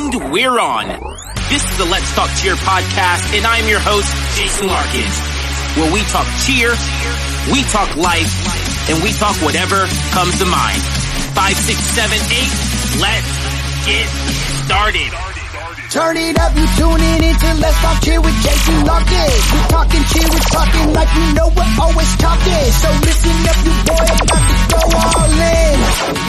[0.00, 0.86] And we're on.
[1.50, 5.12] This is the Let's Talk Cheer podcast, and I'm your host, Jason Larkins,
[5.76, 6.70] where we talk cheer,
[7.52, 9.76] we talk life, and we talk whatever
[10.16, 10.80] comes to mind.
[11.36, 12.52] Five, six, seven, eight,
[12.96, 14.08] let's get
[14.64, 15.29] started.
[15.90, 19.42] Turn it up, you tuning into Let's Talk Cheer with Jason Larkins.
[19.50, 22.70] We talking cheer, we talking like we know we're always talking.
[22.78, 25.74] So listen up, you boy, about to go all in.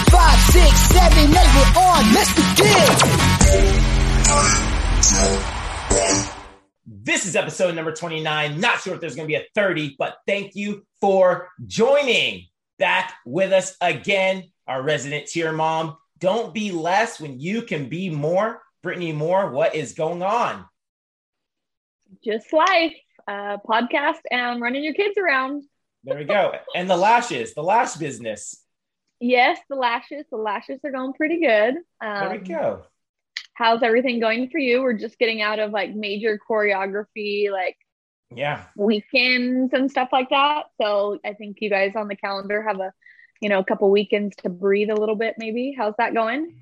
[0.09, 2.01] Five, six, seven, eight, we're on.
[2.11, 2.89] Let's begin.
[6.88, 8.59] This is episode number 29.
[8.59, 12.47] Not sure if there's going to be a 30, but thank you for joining
[12.80, 14.45] back with us again.
[14.66, 15.97] Our resident cheer mom.
[16.17, 18.59] Don't be less when you can be more.
[18.84, 20.66] Brittany Moore, what is going on?
[22.23, 22.95] Just life,
[23.27, 25.63] uh, podcast, and running your kids around.
[26.03, 26.53] There we go.
[26.76, 28.63] and the lashes, the lash business.
[29.20, 30.25] Yes, the lashes.
[30.31, 31.75] The lashes are going pretty good.
[31.75, 32.84] Um, there we go.
[33.53, 34.81] How's everything going for you?
[34.81, 37.77] We're just getting out of like major choreography, like
[38.33, 40.64] yeah, weekends and stuff like that.
[40.81, 42.92] So I think you guys on the calendar have a,
[43.39, 45.36] you know, a couple weekends to breathe a little bit.
[45.38, 46.61] Maybe how's that going?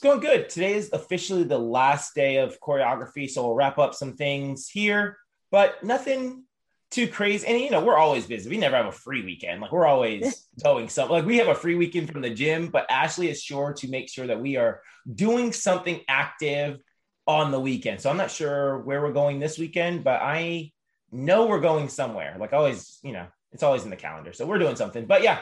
[0.00, 0.48] It's going good.
[0.48, 5.18] Today is officially the last day of choreography, so we'll wrap up some things here,
[5.50, 6.44] but nothing
[6.90, 7.46] too crazy.
[7.46, 8.48] And you know, we're always busy.
[8.48, 9.60] We never have a free weekend.
[9.60, 11.12] Like we're always going something.
[11.12, 14.08] Like we have a free weekend from the gym, but Ashley is sure to make
[14.08, 14.80] sure that we are
[15.16, 16.80] doing something active
[17.26, 18.00] on the weekend.
[18.00, 20.72] So I'm not sure where we're going this weekend, but I
[21.12, 22.36] know we're going somewhere.
[22.40, 24.32] Like always, you know, it's always in the calendar.
[24.32, 25.04] So we're doing something.
[25.04, 25.40] But yeah,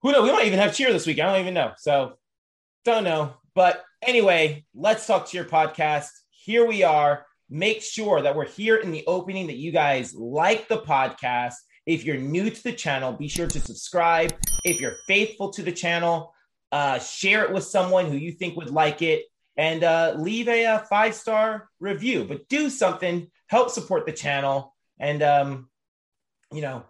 [0.00, 0.22] who knows?
[0.22, 1.28] We might even have cheer this weekend.
[1.28, 1.72] I don't even know.
[1.76, 2.14] So
[2.86, 3.34] don't know.
[3.54, 6.08] But anyway, let's Talk Cheer podcast.
[6.30, 7.26] Here we are.
[7.48, 11.54] Make sure that we're here in the opening that you guys like the podcast.
[11.84, 14.36] If you're new to the channel, be sure to subscribe.
[14.64, 16.32] If you're faithful to the channel,
[16.70, 19.24] uh, share it with someone who you think would like it
[19.56, 22.24] and uh, leave a, a five star review.
[22.24, 24.76] But do something, help support the channel.
[25.00, 25.68] And, um,
[26.52, 26.84] you know,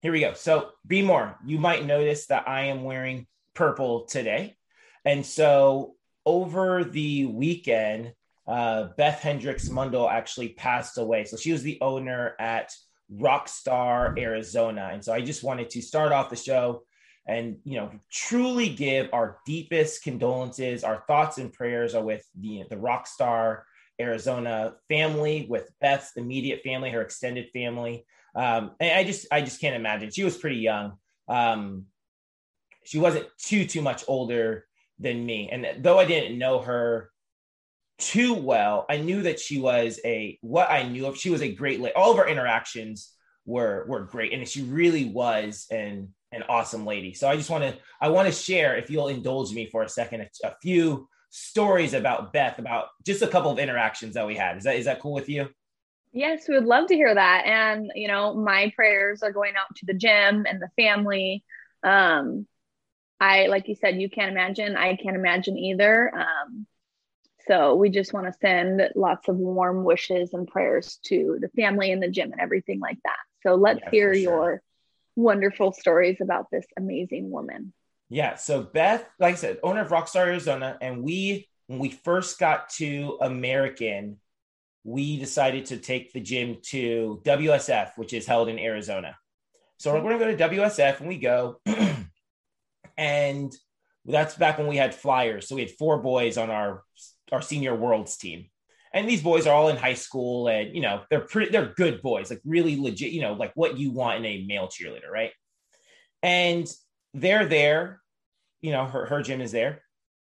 [0.00, 0.32] here we go.
[0.32, 1.36] So, be more.
[1.44, 4.56] You might notice that I am wearing purple today.
[5.04, 5.95] And so,
[6.26, 8.12] over the weekend,
[8.46, 11.24] uh, Beth Hendricks Mundell actually passed away.
[11.24, 12.72] So she was the owner at
[13.12, 14.90] Rockstar Arizona.
[14.92, 16.82] And so I just wanted to start off the show
[17.26, 20.84] and, you know, truly give our deepest condolences.
[20.84, 23.62] Our thoughts and prayers are with the, the Rockstar
[24.00, 28.04] Arizona family, with Beth's immediate family, her extended family.
[28.34, 30.10] Um, and I just, I just can't imagine.
[30.10, 30.98] She was pretty young.
[31.28, 31.86] Um,
[32.84, 34.66] she wasn't too, too much older
[34.98, 35.48] than me.
[35.50, 37.10] And though I didn't know her
[37.98, 41.16] too well, I knew that she was a what I knew of.
[41.16, 41.80] She was a great.
[41.80, 41.94] Lady.
[41.94, 43.12] All of our interactions
[43.44, 47.14] were were great, and she really was an an awesome lady.
[47.14, 49.88] So I just want to I want to share, if you'll indulge me for a
[49.88, 54.34] second, a, a few stories about Beth, about just a couple of interactions that we
[54.34, 54.58] had.
[54.58, 55.48] Is that is that cool with you?
[56.12, 57.44] Yes, we would love to hear that.
[57.46, 61.44] And you know, my prayers are going out to the gym and the family.
[61.82, 62.46] Um,
[63.20, 64.76] I like you said, you can't imagine.
[64.76, 66.12] I can't imagine either.
[66.14, 66.66] Um,
[67.48, 71.92] so we just want to send lots of warm wishes and prayers to the family
[71.92, 73.18] and the gym and everything like that.
[73.42, 74.22] So let's yeah, hear sure.
[74.22, 74.62] your
[75.14, 77.72] wonderful stories about this amazing woman.
[78.08, 78.36] Yeah.
[78.36, 82.68] So Beth, like I said, owner of Rockstar Arizona, and we when we first got
[82.70, 84.18] to American,
[84.84, 89.16] we decided to take the gym to WSF, which is held in Arizona.
[89.78, 91.60] So we're going to go to WSF, and we go,
[92.96, 93.54] and
[94.04, 95.48] that's back when we had flyers.
[95.48, 96.82] So we had four boys on our
[97.32, 98.46] our senior worlds team.
[98.92, 102.02] And these boys are all in high school and you know, they're pretty they're good
[102.02, 105.32] boys, like really legit, you know, like what you want in a male cheerleader, right?
[106.22, 106.66] And
[107.12, 108.00] they're there,
[108.60, 109.82] you know, her her gym is there.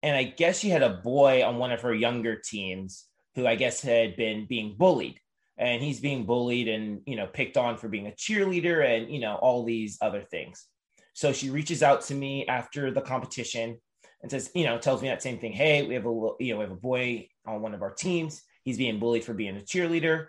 [0.01, 3.05] And I guess she had a boy on one of her younger teams
[3.35, 5.19] who I guess had been being bullied.
[5.57, 9.19] And he's being bullied and, you know, picked on for being a cheerleader and, you
[9.19, 10.65] know, all these other things.
[11.13, 13.77] So she reaches out to me after the competition
[14.21, 15.53] and says, you know, tells me that same thing.
[15.53, 16.09] Hey, we have a
[16.39, 18.41] you know we have a boy on one of our teams.
[18.63, 20.27] He's being bullied for being a cheerleader.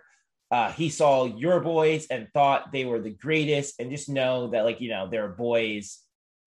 [0.49, 4.65] Uh, he saw your boys and thought they were the greatest, and just know that
[4.65, 5.99] like you know there are boys,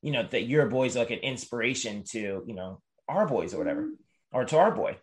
[0.02, 3.58] you know that your boys are like an inspiration to you know our boys or
[3.58, 3.88] whatever,
[4.32, 4.96] or to our boy.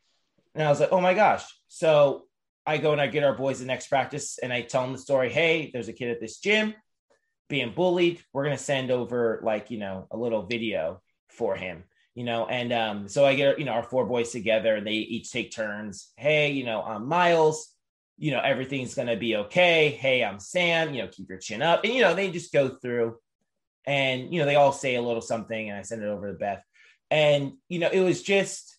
[0.54, 1.45] And I was like, oh my gosh.
[1.69, 2.25] So
[2.66, 5.00] I go and I get our boys the next practice, and I tell them the
[5.00, 5.31] story.
[5.31, 6.74] Hey, there's a kid at this gym
[7.51, 8.19] being bullied.
[8.33, 11.83] We're gonna send over like you know a little video for him
[12.15, 12.45] you know?
[12.45, 15.51] And um so i get you know our four boys together and they each take
[15.51, 16.12] turns.
[16.18, 17.74] Hey you know i'm miles.
[18.18, 19.89] You know everything's gonna be okay.
[19.89, 20.94] Hey i'm sam.
[20.94, 21.83] You know keep your chin up.
[21.83, 23.18] And you know they just go through
[23.86, 26.38] and you know they all say a little something and i send it over to
[26.38, 26.63] beth.
[27.09, 28.77] And you know it was just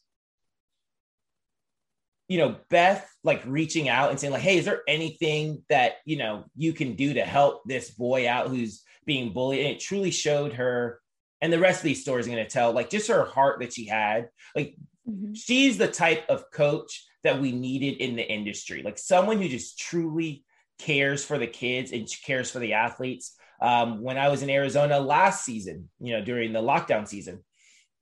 [2.33, 6.17] you know, Beth like reaching out and saying, like, hey, is there anything that, you
[6.17, 9.61] know, you can do to help this boy out who's being bullied?
[9.61, 10.99] And it truly showed her,
[11.43, 13.75] and the rest of these stories are going to tell, like, just her heart that
[13.75, 14.31] she had.
[14.57, 14.77] Like,
[15.07, 15.35] mm-hmm.
[15.35, 19.79] she's the type of coach that we needed in the industry, like someone who just
[19.79, 20.43] truly
[20.79, 23.37] cares for the kids and cares for the athletes.
[23.61, 27.45] Um, when I was in Arizona last season, you know, during the lockdown season,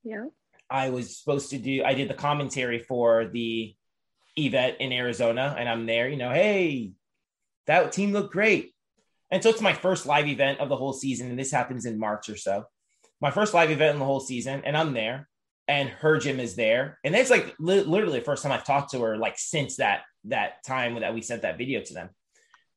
[0.04, 0.26] yeah,
[0.70, 3.74] I was supposed to do, I did the commentary for the
[4.38, 6.92] event in Arizona, and I'm there, you know, hey,
[7.66, 8.74] that team looked great.
[9.30, 11.98] And so it's my first live event of the whole season, and this happens in
[11.98, 12.64] March or so.
[13.20, 15.28] My first live event in the whole season, and I'm there,
[15.68, 18.92] and her gym is there, and it's like li- literally the first time I've talked
[18.92, 22.10] to her like since that that time that we sent that video to them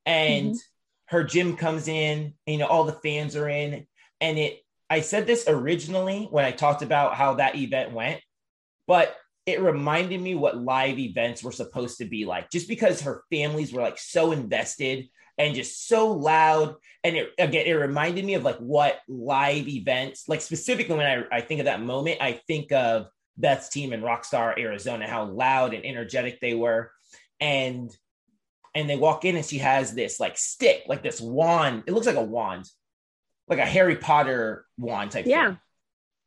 [0.06, 0.58] and mm-hmm.
[1.06, 3.86] her gym comes in you know all the fans are in
[4.22, 4.60] and it
[4.90, 8.22] i said this originally when i talked about how that event went
[8.88, 13.24] but it reminded me what live events were supposed to be like just because her
[13.32, 15.08] families were like so invested
[15.38, 20.30] and just so loud and it again it reminded me of like what live events
[20.30, 24.02] like specifically when i, I think of that moment i think of beth's team in
[24.02, 26.92] rockstar arizona how loud and energetic they were
[27.40, 27.92] and
[28.76, 31.84] and they walk in and she has this like stick, like this wand.
[31.88, 32.70] It looks like a wand,
[33.48, 35.50] like a Harry Potter wand type yeah.
[35.50, 35.60] thing.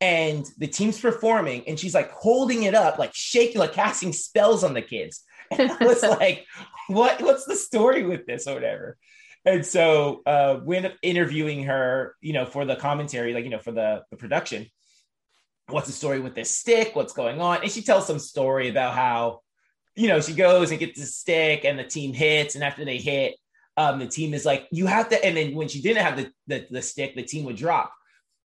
[0.00, 4.64] And the team's performing, and she's like holding it up, like shaking, like casting spells
[4.64, 5.22] on the kids.
[5.56, 6.44] And I was like,
[6.88, 7.22] "What?
[7.22, 8.98] What's the story with this, or whatever?"
[9.44, 13.50] And so uh, we end up interviewing her, you know, for the commentary, like you
[13.50, 14.66] know, for the, the production.
[15.68, 16.96] What's the story with this stick?
[16.96, 17.62] What's going on?
[17.62, 19.42] And she tells some story about how
[19.96, 22.54] you know, she goes and gets the stick and the team hits.
[22.54, 23.34] And after they hit,
[23.78, 25.24] um, the team is like, you have to.
[25.24, 27.92] And then when she didn't have the, the, the stick, the team would drop.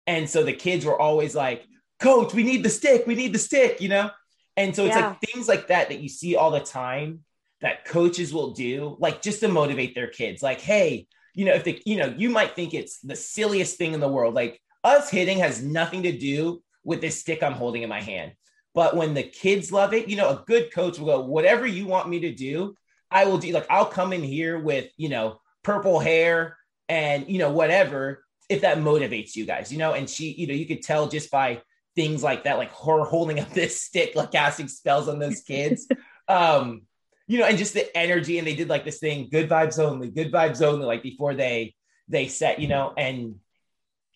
[0.07, 1.65] And so the kids were always like,
[1.99, 3.05] coach, we need the stick.
[3.05, 4.09] We need the stick, you know?
[4.57, 5.09] And so it's yeah.
[5.09, 7.21] like things like that that you see all the time
[7.61, 10.41] that coaches will do, like just to motivate their kids.
[10.41, 13.93] Like, hey, you know, if the, you know, you might think it's the silliest thing
[13.93, 14.33] in the world.
[14.33, 18.33] Like us hitting has nothing to do with this stick I'm holding in my hand.
[18.73, 21.85] But when the kids love it, you know, a good coach will go, whatever you
[21.85, 22.75] want me to do,
[23.09, 23.51] I will do.
[23.51, 26.57] Like, I'll come in here with, you know, purple hair
[26.87, 29.93] and, you know, whatever, if that motivates you guys, you know.
[29.93, 31.61] And she, you know, you could tell just by
[31.95, 35.87] things like that, like her holding up this stick, like casting spells on those kids.
[36.27, 36.83] um,
[37.27, 38.37] you know, and just the energy.
[38.37, 41.73] And they did like this thing, good vibes only, good vibes only, like before they
[42.07, 43.35] they set, you know, and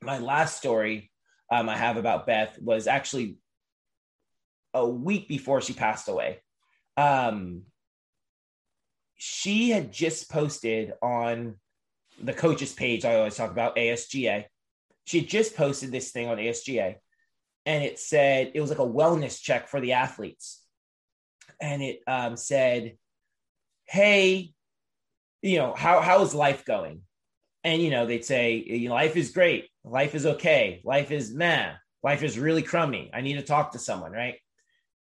[0.02, 1.12] my last story
[1.50, 3.38] um, I have about Beth was actually
[4.74, 6.40] a week before she passed away.
[6.98, 7.64] Um,
[9.16, 11.56] she had just posted on
[12.22, 14.46] the coaches page I always talk about ASGA.
[15.06, 16.96] She just posted this thing on ASGA
[17.66, 20.62] and it said it was like a wellness check for the athletes.
[21.62, 22.98] And it um, said,
[23.86, 24.52] Hey,
[25.42, 27.02] you know, how, how is life going?
[27.64, 29.70] And, you know, they'd say, you know, life is great.
[29.84, 30.82] Life is okay.
[30.84, 31.74] Life is meh.
[32.04, 33.10] Life is really crummy.
[33.14, 34.36] I need to talk to someone, right?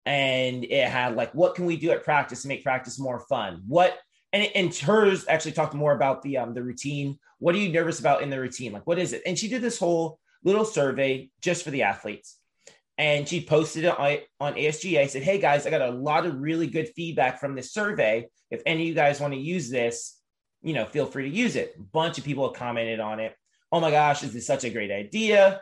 [0.06, 3.62] and it had like what can we do at practice to make practice more fun
[3.66, 3.98] what
[4.32, 8.00] and, and hers actually talked more about the um the routine what are you nervous
[8.00, 11.28] about in the routine like what is it and she did this whole little survey
[11.40, 12.38] just for the athletes
[12.98, 16.40] and she posted it on, on asga said hey guys i got a lot of
[16.40, 20.18] really good feedback from this survey if any of you guys want to use this
[20.62, 23.34] you know feel free to use it a bunch of people have commented on it
[23.72, 25.60] oh my gosh this is such a great idea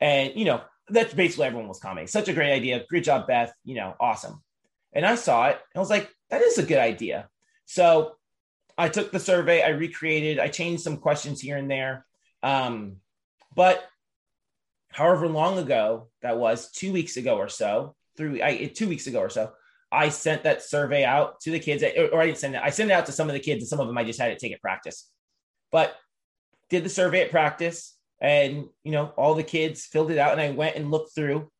[0.00, 2.06] and you know that's basically everyone was commenting.
[2.06, 2.84] Such a great idea.
[2.88, 3.52] Great job, Beth.
[3.64, 4.42] You know, awesome.
[4.92, 7.28] And I saw it and I was like, that is a good idea.
[7.66, 8.16] So
[8.78, 12.06] I took the survey, I recreated, I changed some questions here and there.
[12.42, 12.96] Um,
[13.54, 13.84] but
[14.92, 19.20] however long ago that was, two weeks ago or so, through I, two weeks ago
[19.20, 19.52] or so,
[19.92, 22.62] I sent that survey out to the kids, or I didn't send it.
[22.62, 24.20] I sent it out to some of the kids, and some of them I just
[24.20, 25.08] had to take at practice.
[25.70, 25.94] But
[26.70, 30.40] did the survey at practice, and you know all the kids filled it out and
[30.40, 31.50] i went and looked through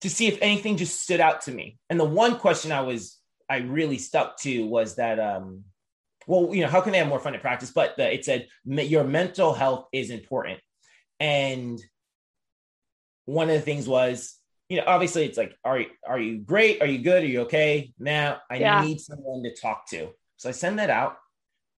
[0.00, 3.17] to see if anything just stood out to me and the one question i was
[3.48, 5.64] i really stuck to was that um
[6.26, 8.46] well you know how can they have more fun at practice but the, it said
[8.64, 10.60] your mental health is important
[11.20, 11.82] and
[13.24, 14.36] one of the things was
[14.68, 17.92] you know obviously it's like are, are you great are you good are you okay
[17.98, 18.82] now i yeah.
[18.82, 21.16] need someone to talk to so i send that out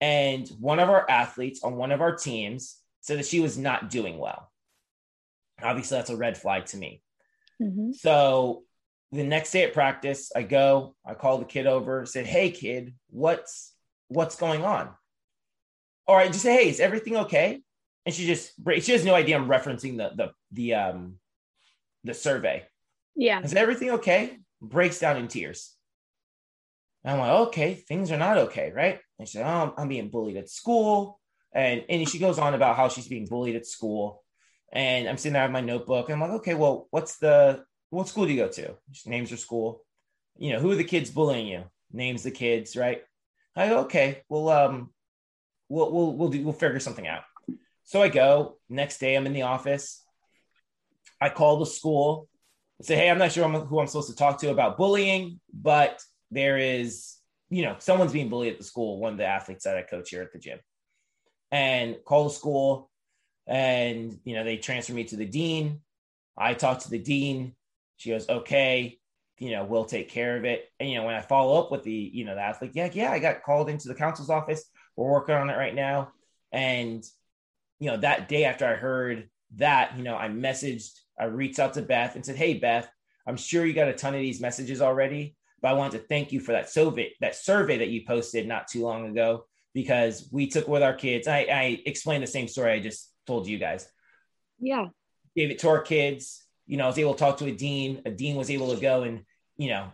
[0.01, 3.91] and one of our athletes on one of our teams said that she was not
[3.91, 4.51] doing well.
[5.63, 7.03] Obviously, that's a red flag to me.
[7.61, 7.93] Mm-hmm.
[7.93, 8.65] So
[9.13, 12.95] the next day at practice, I go, I call the kid over, said, Hey kid,
[13.09, 13.75] what's
[14.09, 14.91] what's going on?
[16.07, 17.63] All right, just say, hey, is everything okay?
[18.05, 21.15] And she just she has no idea I'm referencing the the the um
[22.05, 22.65] the survey.
[23.15, 23.41] Yeah.
[23.43, 24.39] Is everything okay?
[24.61, 25.77] Breaks down in tears.
[27.05, 28.99] And I'm like, okay, things are not okay, right?
[29.19, 31.21] And she said, oh, I'm being bullied at school.
[31.53, 34.23] And, and she goes on about how she's being bullied at school.
[34.73, 36.09] And I'm sitting there with my notebook.
[36.09, 38.75] And I'm like, okay, well, what's the, what school do you go to?
[38.93, 39.85] She names her school.
[40.39, 41.65] You know, who are the kids bullying you?
[41.93, 43.03] Names the kids, right?
[43.57, 44.91] I go, okay, well, um,
[45.69, 47.23] we'll, we'll, we'll do, we'll figure something out.
[47.85, 50.03] So I go next day, I'm in the office.
[51.21, 52.29] I call the school
[52.79, 56.01] and say, Hey, I'm not sure who I'm supposed to talk to about bullying, but
[56.31, 57.17] there is,
[57.51, 60.11] you know, someone's being bullied at the school, one of the athletes that I coach
[60.11, 60.61] here at the gym.
[61.51, 62.91] And call the school
[63.47, 65.81] and, you know, they transfer me to the dean.
[66.39, 67.57] I talk to the dean.
[68.01, 68.99] She goes, okay,
[69.37, 70.65] you know, we'll take care of it.
[70.81, 73.13] And, you know, when I follow up with the, you know, the athlete, yeah, yeah,
[73.13, 74.65] I got called into the counsel's office.
[74.97, 76.13] We're working on it right now.
[76.51, 77.05] And,
[77.79, 81.75] you know, that day after I heard that, you know, I messaged, I reached out
[81.75, 82.91] to Beth and said, Hey, Beth,
[83.27, 86.33] I'm sure you got a ton of these messages already, but I want to thank
[86.33, 90.47] you for that survey, that survey that you posted not too long ago, because we
[90.49, 91.29] took with our kids.
[91.29, 93.87] I, I explained the same story I just told you guys.
[94.59, 94.87] Yeah.
[95.37, 96.47] Gave it to our kids.
[96.71, 98.03] You know, I was able to talk to a dean.
[98.07, 99.25] A dean was able to go and,
[99.57, 99.91] you know,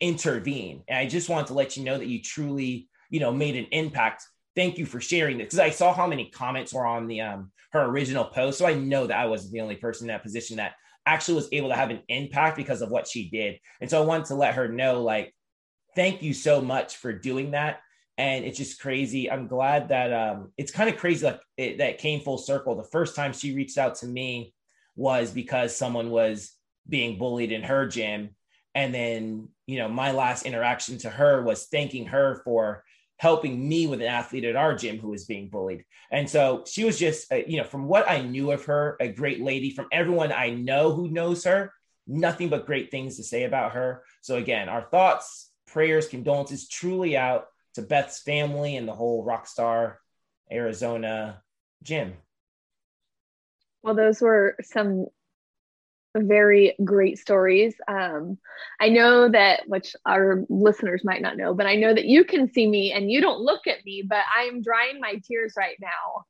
[0.00, 0.84] intervene.
[0.88, 3.66] And I just wanted to let you know that you truly, you know, made an
[3.72, 4.24] impact
[4.56, 7.52] thank you for sharing this because I saw how many comments were on the um
[7.72, 8.58] her original post.
[8.58, 10.74] So I know that I wasn't the only person in that position that
[11.06, 13.58] actually was able to have an impact because of what she did.
[13.80, 15.34] And so I wanted to let her know, like,
[15.94, 17.80] thank you so much for doing that.
[18.18, 19.30] And it's just crazy.
[19.30, 22.74] I'm glad that um it's kind of crazy like it, that came full circle.
[22.76, 24.52] The first time she reached out to me
[24.96, 26.52] was because someone was
[26.88, 28.30] being bullied in her gym.
[28.74, 32.84] And then, you know, my last interaction to her was thanking her for
[33.18, 35.84] helping me with an athlete at our gym who was being bullied.
[36.10, 39.08] And so she was just, uh, you know, from what I knew of her, a
[39.08, 39.70] great lady.
[39.70, 41.72] From everyone I know who knows her,
[42.06, 44.04] nothing but great things to say about her.
[44.22, 49.96] So again, our thoughts, prayers, condolences truly out to Beth's family and the whole Rockstar
[50.50, 51.42] Arizona
[51.82, 52.14] gym.
[53.82, 55.06] Well, those were some
[56.16, 57.74] very great stories.
[57.86, 58.38] Um,
[58.80, 62.52] I know that, which our listeners might not know, but I know that you can
[62.52, 65.76] see me and you don't look at me, but I am drying my tears right
[65.80, 66.24] now.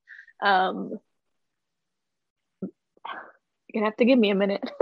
[0.49, 0.99] Um,
[2.63, 4.63] you're gonna have to give me a minute.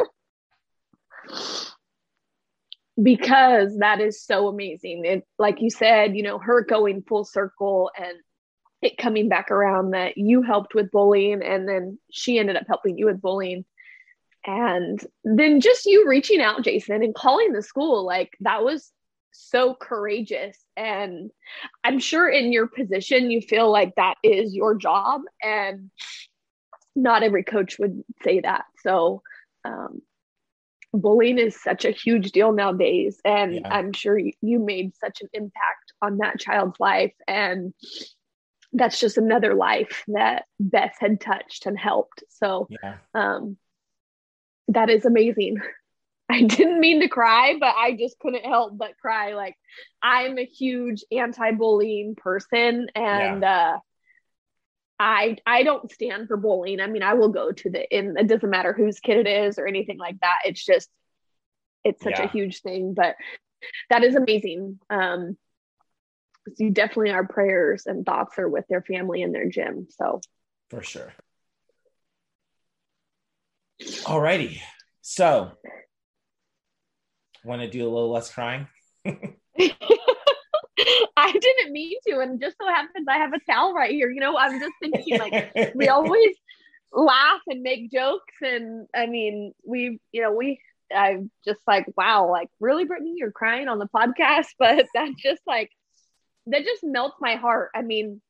[3.02, 5.04] because that is so amazing.
[5.04, 8.16] It, like you said, you know, her going full circle and
[8.82, 12.96] it coming back around that you helped with bullying and then she ended up helping
[12.96, 13.64] you with bullying.
[14.46, 18.90] And then just you reaching out jason and calling the school like that was
[19.32, 20.56] so courageous.
[20.76, 21.30] And
[21.84, 25.90] i'm sure in your position you feel like that is your job and
[26.94, 28.64] not every coach would say that.
[28.82, 29.22] So
[29.64, 30.02] um,
[30.92, 33.68] bullying is such a huge deal nowadays and yeah.
[33.70, 37.12] i'm sure you made such an impact on that child's life.
[37.26, 37.74] And
[38.72, 42.96] that's just another life that beth had touched and helped so yeah.
[43.14, 43.56] um,
[44.68, 45.56] that is amazing.
[46.30, 49.32] I didn't mean to cry, but I just couldn't help but cry.
[49.32, 49.56] Like
[50.02, 53.72] I'm a huge anti-bullying person and yeah.
[53.74, 53.78] uh
[55.00, 56.80] I I don't stand for bullying.
[56.80, 59.58] I mean, I will go to the in it doesn't matter whose kid it is
[59.58, 60.40] or anything like that.
[60.44, 60.90] It's just
[61.82, 62.24] it's such yeah.
[62.24, 63.14] a huge thing, but
[63.88, 64.80] that is amazing.
[64.90, 65.38] Um
[66.56, 69.88] so you definitely our prayers and thoughts are with their family and their gym.
[69.90, 70.20] So
[70.70, 71.12] for sure.
[74.06, 74.60] All righty.
[75.02, 75.52] So,
[77.44, 78.66] want to do a little less crying?
[81.16, 84.10] I didn't mean to, and just so happens I have a towel right here.
[84.10, 86.36] You know, I'm just thinking like we always
[86.92, 90.60] laugh and make jokes, and I mean, we, you know, we.
[90.94, 95.42] I'm just like, wow, like really, Brittany, you're crying on the podcast, but that just
[95.46, 95.70] like
[96.50, 97.70] that just melts my heart.
[97.74, 98.20] I mean,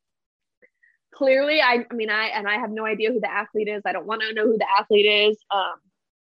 [1.15, 3.83] clearly I, I mean I and I have no idea who the athlete is.
[3.85, 5.39] I don't want to know who the athlete is.
[5.51, 5.75] Um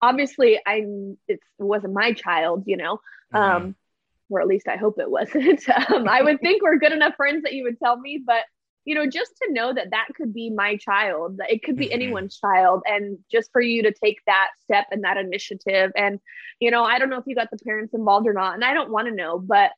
[0.01, 0.85] obviously I
[1.27, 2.99] it wasn't my child, you know.
[3.33, 3.37] Mm-hmm.
[3.37, 3.75] Um
[4.29, 5.67] or at least I hope it wasn't.
[5.91, 8.43] um, I would think we're good enough friends that you would tell me, but
[8.83, 11.85] you know, just to know that that could be my child, that it could be
[11.85, 11.93] mm-hmm.
[11.93, 16.19] anyone's child, and just for you to take that step and that initiative, and
[16.59, 18.75] you know, I don't know if you got the parents involved or not, and I
[18.75, 19.71] don't want to know, but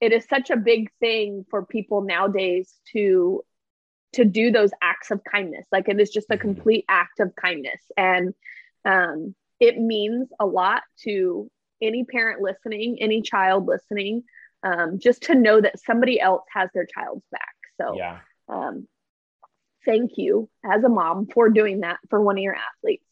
[0.00, 3.42] it is such a big thing for people nowadays to
[4.14, 5.66] to do those acts of kindness.
[5.72, 7.80] Like it is just a complete act of kindness.
[7.96, 8.32] And
[8.84, 11.50] um, it means a lot to
[11.82, 14.22] any parent listening any child listening
[14.62, 17.54] um, just to know that somebody else has their child's back.
[17.80, 18.18] So yeah.
[18.48, 18.86] um,
[19.84, 23.04] thank you as a mom for doing that for one of your athletes.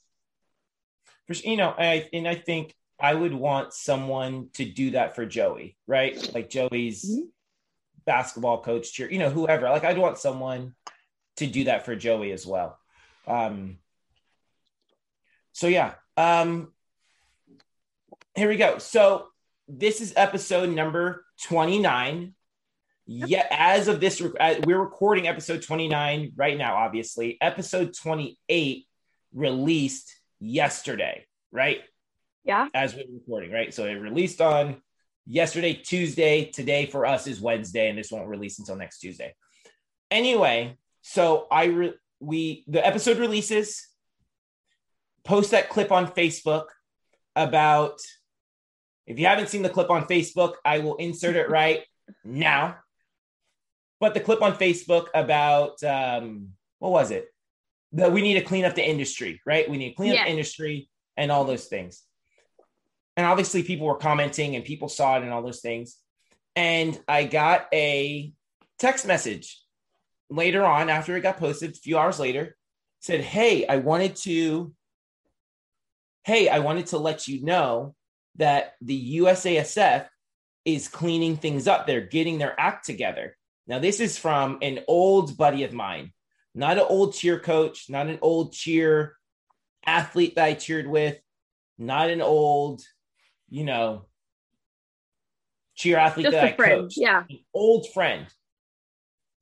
[1.45, 5.77] You know I, and i think I would want someone to do that for Joey,
[5.89, 6.33] right?
[6.33, 7.29] Like Joey's Mhm.
[8.05, 9.69] basketball coach, cheer, you know, whoever.
[9.69, 10.75] Like I'd want someone
[11.37, 12.79] to do that for Joey as well.
[13.27, 13.79] Um,
[15.53, 16.73] so yeah, um,
[18.35, 18.79] here we go.
[18.79, 19.29] So
[19.67, 22.35] this is episode number 29.
[23.05, 27.37] Yeah, as of this, uh, we're recording episode 29 right now, obviously.
[27.41, 28.87] Episode 28
[29.35, 31.81] released yesterday, right?
[32.45, 32.69] Yeah.
[32.75, 33.73] As we're recording, right?
[33.73, 34.83] So it released on
[35.27, 36.47] yesterday, Tuesday.
[36.47, 39.35] Today for us is Wednesday, and this won't release until next Tuesday.
[40.11, 43.87] Anyway, so I re- we the episode releases.
[45.25, 46.65] Post that clip on Facebook
[47.37, 48.01] about
[49.07, 51.83] if you haven't seen the clip on Facebook, I will insert it right
[52.25, 52.77] now.
[54.01, 56.49] But the clip on Facebook about um,
[56.81, 57.29] what was it?
[57.93, 59.71] That we need to clean up the industry, right?
[59.71, 62.03] We need to clean up the industry and all those things.
[63.17, 65.97] And obviously, people were commenting and people saw it and all those things.
[66.57, 68.33] And I got a
[68.79, 69.61] text message
[70.31, 72.57] later on after it got posted, a few hours later,
[73.01, 74.73] said, Hey, I wanted to,
[76.25, 77.95] hey, I wanted to let you know
[78.37, 80.07] that the USASF
[80.65, 81.87] is cleaning things up.
[81.87, 83.37] They're getting their act together.
[83.67, 86.13] Now, this is from an old buddy of mine,
[86.55, 89.17] not an old cheer coach, not an old cheer
[89.85, 91.19] athlete that I cheered with,
[91.79, 92.83] not an old,
[93.53, 94.07] you know,
[95.75, 96.81] cheer athlete Just that I a friend.
[96.83, 96.97] coached.
[96.97, 97.25] Yeah.
[97.29, 98.27] An old friend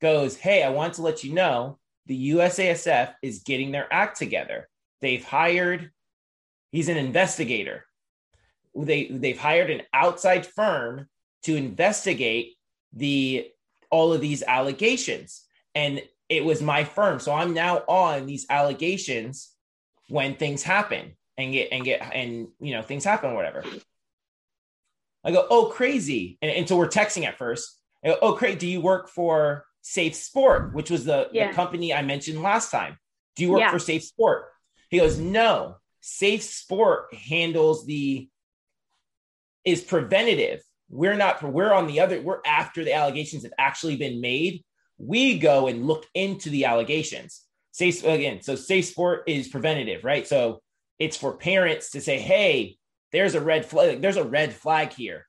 [0.01, 4.67] goes, Hey, I want to let you know the USASF is getting their act together.
[4.99, 5.91] They've hired,
[6.73, 7.85] he's an investigator.
[8.75, 11.07] They, they've hired an outside firm
[11.43, 12.55] to investigate
[12.91, 13.47] the
[13.89, 15.43] all of these allegations.
[15.73, 17.19] And it was my firm.
[17.19, 19.51] So I'm now on these allegations
[20.09, 23.63] when things happen and get and get and you know things happen or whatever.
[25.23, 26.37] I go, oh crazy.
[26.41, 27.79] And, and so we're texting at first.
[28.03, 28.59] I go, oh great.
[28.59, 31.47] Do you work for Safe Sport, which was the, Yeah.
[31.49, 32.97] the company I mentioned last time?
[33.35, 33.71] Do you work Yeah.
[33.71, 34.45] for Safe Sport?
[34.89, 35.77] He goes, no.
[36.01, 38.27] Safe Sport handles the
[39.63, 40.61] is preventative.
[40.89, 44.63] We're not, we're on the other, we're after the allegations have actually been made.
[44.97, 47.41] We go and look into the allegations.
[47.71, 50.27] Safe again, so Safe Sport is preventative, right?
[50.27, 50.61] So
[50.99, 52.77] it's for parents to say, hey,
[53.11, 55.27] there's a red flag, there's a red flag here.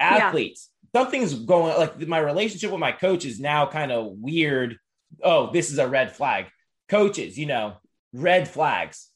[0.00, 4.78] Athletes, something's going like my relationship with my coach is now kind of weird.
[5.22, 6.46] Oh, this is a red flag.
[6.88, 7.74] Coaches, you know,
[8.12, 9.08] red flags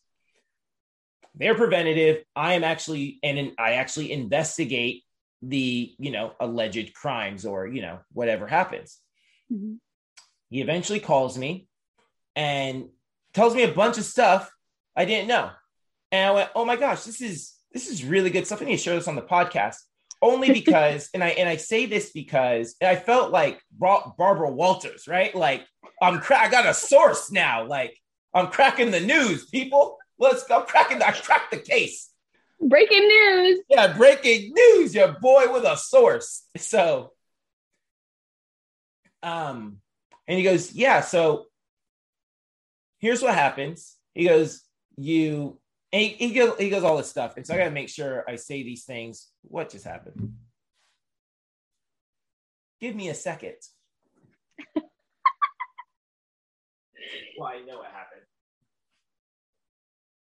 [1.35, 5.03] they're preventative i am actually and i actually investigate
[5.41, 8.99] the you know alleged crimes or you know whatever happens
[9.51, 9.79] Mhm.
[10.51, 11.67] he eventually calls me
[12.37, 12.91] and
[13.33, 14.51] tells me a bunch of stuff
[14.95, 15.51] i didn't know
[16.11, 18.77] and i went oh my gosh this is this is really good stuff i need
[18.77, 19.77] to share this on the podcast
[20.21, 25.35] only because and i and i say this because i felt like barbara walters right
[25.35, 25.65] like
[26.01, 27.97] i'm cra- i got a source now like
[28.35, 32.13] i'm cracking the news people let's go cracking the, i cracked the case
[32.65, 33.61] Breaking news.
[33.69, 36.47] yeah, breaking news, your boy with a source.
[36.57, 37.13] So,
[39.23, 39.79] um,
[40.29, 41.01] and he goes, yeah.
[41.01, 41.47] So
[43.01, 43.97] here's what happens.
[44.15, 44.63] He goes,
[44.97, 45.59] you.
[45.93, 47.91] And he, he goes, he goes all this stuff, and so I got to make
[47.91, 49.29] sure I say these things.
[49.43, 50.35] What just happened?
[52.81, 53.57] Give me a second.
[57.39, 58.23] well, I know what happened.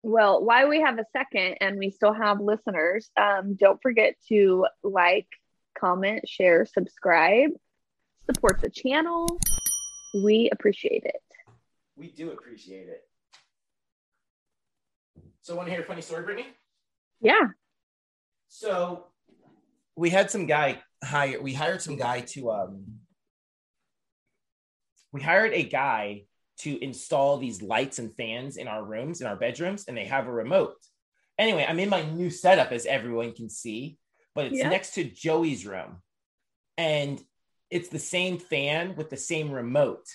[0.03, 4.65] Well, while we have a second and we still have listeners, um, don't forget to
[4.83, 5.27] like,
[5.77, 7.51] comment, share, subscribe,
[8.25, 9.39] support the channel.
[10.23, 11.21] We appreciate it.
[11.95, 13.03] We do appreciate it.
[15.41, 16.47] So, want to hear a funny story, Brittany?
[17.21, 17.47] Yeah.
[18.49, 19.05] So
[19.95, 22.83] we had some guy hire we hired some guy to um
[25.13, 26.23] we hired a guy
[26.59, 30.27] to install these lights and fans in our rooms in our bedrooms and they have
[30.27, 30.75] a remote.
[31.39, 33.97] Anyway, I'm in my new setup as everyone can see,
[34.35, 34.69] but it's Yeah.
[34.69, 36.01] next to Joey's room.
[36.77, 37.23] And
[37.69, 40.05] it's the same fan with the same remote.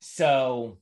[0.00, 0.78] So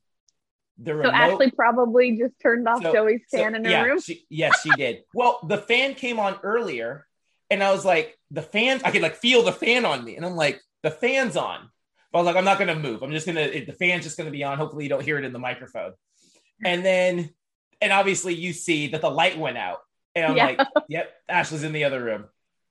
[0.83, 3.83] the So remote Ashley probably just turned off So- Joey's so, fan in her yeah,
[3.85, 4.01] room.
[4.01, 5.05] She, yes, she did.
[5.15, 7.07] Well, the fan came on earlier,
[7.51, 10.25] and I was like, the fan, I could like feel the fan on me, and
[10.25, 11.69] I'm like, the fan's on.
[12.11, 13.03] But I was like, I'm not gonna move.
[13.03, 14.59] I'm just gonna it, the fan's just gonna be on.
[14.59, 15.93] Hopefully, you don't hear it in the microphone.
[16.65, 17.31] And then,
[17.81, 19.79] and obviously, you see that the light went out,
[20.15, 20.45] and I'm Yeah.
[20.45, 22.27] like, yep, Ashley's in the other room,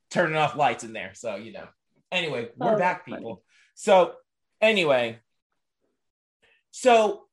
[0.09, 1.11] turning off lights in there.
[1.15, 1.67] So you know.
[2.11, 3.41] Anyway, we're Oh, back, people.
[3.73, 4.13] So
[4.59, 5.19] anyway,
[6.71, 7.23] so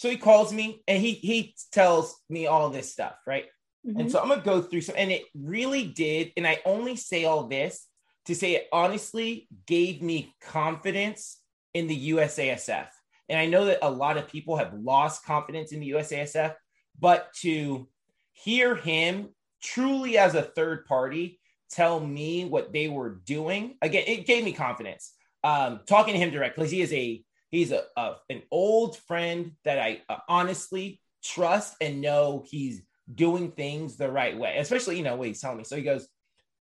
[0.00, 3.44] so he calls me and he he tells me all this stuff, right?
[3.86, 4.00] Mm-hmm.
[4.00, 6.32] And so I'm gonna go through some, and it really did.
[6.38, 7.86] And I only say all this
[8.24, 11.42] to say it honestly gave me confidence
[11.74, 12.86] in the USASF.
[13.28, 16.54] And I know that a lot of people have lost confidence in the USASF,
[16.98, 17.86] but to
[18.32, 19.28] hear him
[19.62, 21.38] truly as a third party
[21.70, 25.12] tell me what they were doing again, it gave me confidence.
[25.44, 29.52] Um, talking to him directly, because he is a he's a, a an old friend
[29.64, 32.82] that I uh, honestly trust and know he's
[33.12, 35.64] doing things the right way, especially you know what he's telling me.
[35.64, 36.08] So he goes,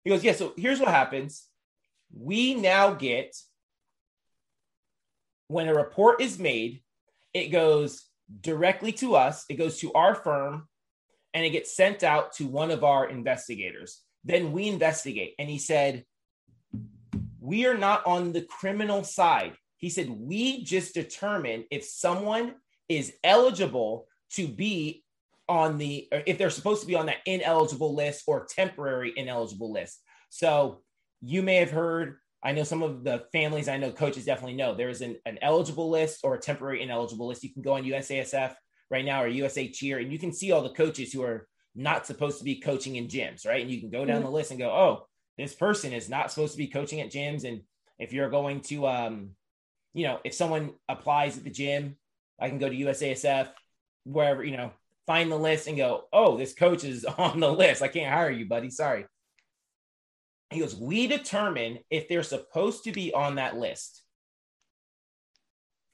[0.04, 0.34] he goes, yeah.
[0.34, 1.46] So here's what happens:
[2.12, 3.34] we now get
[5.48, 6.82] when a report is made,
[7.32, 8.06] it goes
[8.40, 10.68] directly to us, it goes to our firm,
[11.32, 14.02] and it gets sent out to one of our investigators.
[14.24, 15.34] Then we investigate.
[15.38, 16.04] And he said,
[17.40, 19.54] We are not on the criminal side.
[19.84, 22.54] He said, We just determine if someone
[22.88, 25.04] is eligible to be
[25.46, 30.00] on the, if they're supposed to be on that ineligible list or temporary ineligible list.
[30.30, 30.80] So
[31.20, 34.74] you may have heard I know some of the families I know coaches definitely know
[34.74, 37.42] there is an, an eligible list or a temporary ineligible list.
[37.42, 38.54] You can go on USASF
[38.90, 42.06] right now or USA Cheer and you can see all the coaches who are not
[42.06, 43.60] supposed to be coaching in gyms, right?
[43.60, 44.24] And you can go down mm-hmm.
[44.24, 47.44] the list and go, oh, this person is not supposed to be coaching at gyms.
[47.44, 47.60] And
[47.98, 49.30] if you're going to, um,
[49.94, 51.96] you know, if someone applies at the gym,
[52.38, 53.48] I can go to USASF,
[54.04, 54.72] wherever, you know,
[55.06, 57.82] find the list and go, oh, this coach is on the list.
[57.82, 58.70] I can't hire you, buddy.
[58.70, 59.06] Sorry.
[60.50, 64.02] He goes, We determine if they're supposed to be on that list.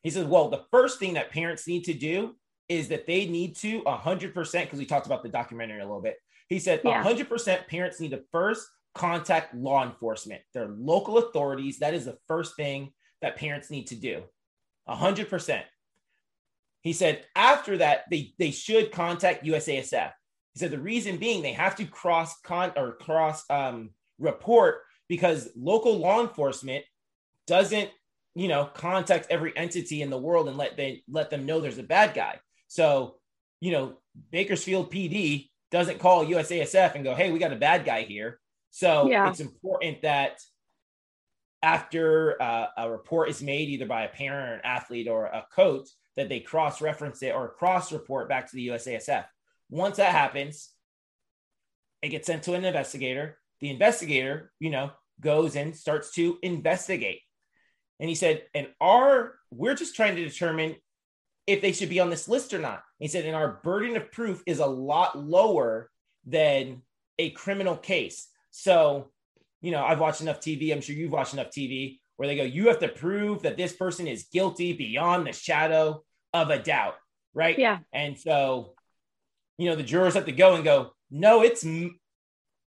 [0.02, 2.34] He says, Well, the first thing that parents need to do
[2.68, 6.16] is that they need to 100%, because we talked about the documentary a little bit.
[6.48, 7.02] He said, yeah.
[7.02, 11.80] 100% parents need to first contact law enforcement, their local authorities.
[11.80, 14.22] That is the first thing that parents need to do.
[14.88, 15.62] 100%.
[16.82, 20.12] He said, after that, they, they should contact USASF.
[20.54, 25.50] He said, the reason being they have to cross con or cross um, report because
[25.56, 26.84] local law enforcement
[27.46, 27.90] doesn't
[28.34, 31.78] you know contact every entity in the world and let they let them know there's
[31.78, 33.16] a bad guy so
[33.60, 33.98] you know
[34.30, 38.38] bakersfield pd doesn't call usasf and go hey we got a bad guy here
[38.70, 39.28] so yeah.
[39.28, 40.38] it's important that
[41.62, 45.46] after uh, a report is made either by a parent or an athlete or a
[45.54, 49.24] coach that they cross reference it or cross report back to the usasf
[49.68, 50.70] once that happens
[52.02, 57.20] it gets sent to an investigator the investigator, you know, goes and starts to investigate.
[58.00, 60.76] And he said, and our, we're just trying to determine
[61.46, 62.82] if they should be on this list or not.
[62.98, 65.90] He said, and our burden of proof is a lot lower
[66.24, 66.82] than
[67.18, 68.28] a criminal case.
[68.50, 69.10] So,
[69.60, 70.72] you know, I've watched enough TV.
[70.72, 73.72] I'm sure you've watched enough TV where they go, you have to prove that this
[73.72, 76.02] person is guilty beyond the shadow
[76.34, 76.94] of a doubt.
[77.32, 77.58] Right.
[77.58, 77.78] Yeah.
[77.92, 78.74] And so,
[79.56, 81.64] you know, the jurors have to go and go, no, it's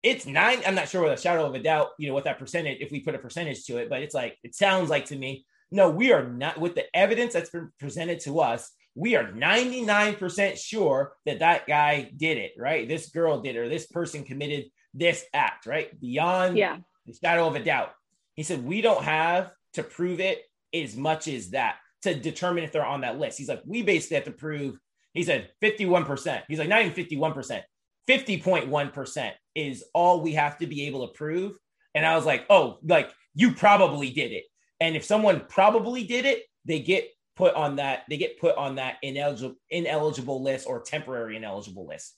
[0.03, 0.59] it's nine.
[0.65, 2.91] I'm not sure with a shadow of a doubt, you know, what that percentage, if
[2.91, 5.89] we put a percentage to it, but it's like, it sounds like to me, no,
[5.89, 8.71] we are not with the evidence that's been presented to us.
[8.95, 12.87] We are 99% sure that that guy did it, right?
[12.87, 15.99] This girl did, or this person committed this act, right?
[15.99, 16.77] Beyond yeah.
[17.05, 17.91] the shadow of a doubt.
[18.35, 22.71] He said, we don't have to prove it as much as that to determine if
[22.71, 23.37] they're on that list.
[23.37, 24.77] He's like, we basically have to prove,
[25.13, 26.43] he said 51%.
[26.47, 27.61] He's like, not even 51%,
[28.07, 31.57] 50.1% is all we have to be able to prove.
[31.93, 34.45] And I was like, oh, like you probably did it.
[34.79, 38.75] And if someone probably did it, they get put on that, they get put on
[38.75, 42.15] that ineligible ineligible list or temporary ineligible list.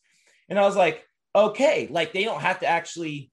[0.50, 1.06] And I was like,
[1.36, 3.32] okay, like they don't have to actually,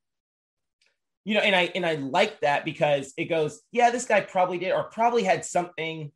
[1.25, 4.59] you know, and I and I like that because it goes, yeah, this guy probably
[4.59, 6.11] did, or probably had something,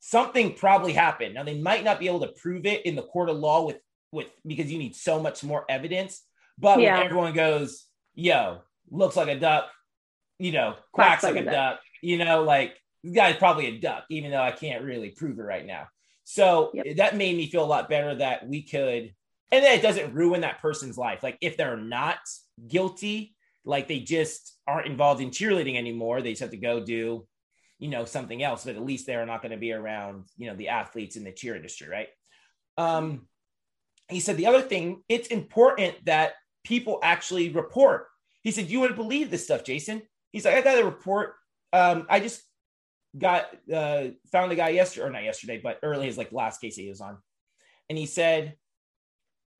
[0.00, 1.34] something probably happened.
[1.34, 3.78] Now they might not be able to prove it in the court of law with
[4.12, 6.22] with because you need so much more evidence.
[6.58, 6.96] But yeah.
[6.96, 7.84] when everyone goes,
[8.14, 8.58] yo,
[8.90, 9.70] looks like a duck,
[10.38, 11.54] you know, quacks, like, like, a duck.
[11.54, 15.38] duck, you know, like this guy's probably a duck, even though I can't really prove
[15.38, 15.88] it right now.
[16.24, 16.96] So yep.
[16.96, 19.14] that made me feel a lot better that we could,
[19.52, 21.22] and then it doesn't ruin that person's life.
[21.22, 22.18] Like if they're not
[22.66, 27.26] guilty, like they just aren't involved in cheerleading anymore, they just have to go do,
[27.78, 28.64] you know, something else.
[28.64, 31.32] But at least they're not going to be around, you know, the athletes in the
[31.32, 32.08] cheer industry, right?
[32.78, 33.28] Um,
[34.08, 36.32] he said the other thing, it's important that
[36.64, 38.06] people actually report.
[38.42, 40.02] He said, You wouldn't believe this stuff, Jason.
[40.32, 41.34] He's like, I got a report.
[41.72, 42.42] Um, I just
[43.16, 46.76] got uh, found a guy yesterday, or not yesterday, but early his like last case
[46.76, 47.18] he was on.
[47.88, 48.54] And he said,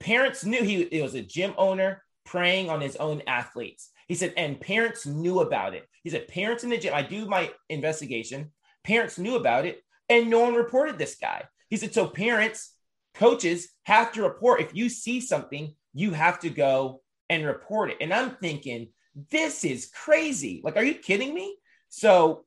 [0.00, 3.90] parents knew he it was a gym owner preying on his own athletes.
[4.08, 5.88] He said, and parents knew about it.
[6.02, 8.52] He said, parents in the gym, I do my investigation.
[8.84, 11.44] Parents knew about it, and no one reported this guy.
[11.68, 12.72] He said, so parents,
[13.14, 17.96] coaches have to report if you see something you have to go and report it.
[18.00, 18.88] And I'm thinking,
[19.30, 20.60] this is crazy.
[20.62, 21.56] Like, are you kidding me?
[21.88, 22.44] So,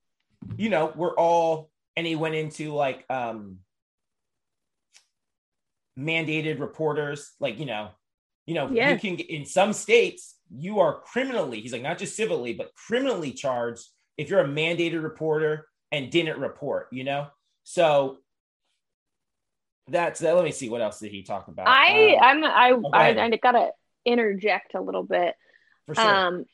[0.56, 3.58] you know, we're all, and he went into like um
[6.00, 7.90] mandated reporters, like, you know,
[8.46, 9.04] you know, Yes.
[9.04, 13.32] you can in some states, you are criminally, he's like, not just civilly, but criminally
[13.34, 13.86] charged
[14.18, 17.28] if you're a mandated reporter and didn't report, you know?
[17.64, 18.18] So
[19.88, 20.36] that's that.
[20.36, 21.68] Let me see what else did he talk about.
[21.68, 23.10] I Um, I'm I go I.
[23.26, 23.72] I gotta
[24.06, 25.36] interject a little bit.
[25.88, 26.06] for sure.
[26.06, 26.46] Um,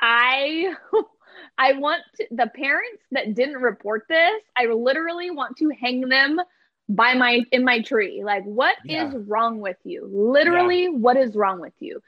[0.00, 0.74] I
[1.56, 4.42] I want to, the parents that didn't report this.
[4.56, 6.40] I literally want to hang them
[6.88, 8.22] by my in my tree.
[8.24, 9.20] Like, what is Yeah.
[9.26, 10.06] wrong with you?
[10.06, 12.02] Literally, what is wrong with you?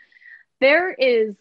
[0.61, 1.37] There is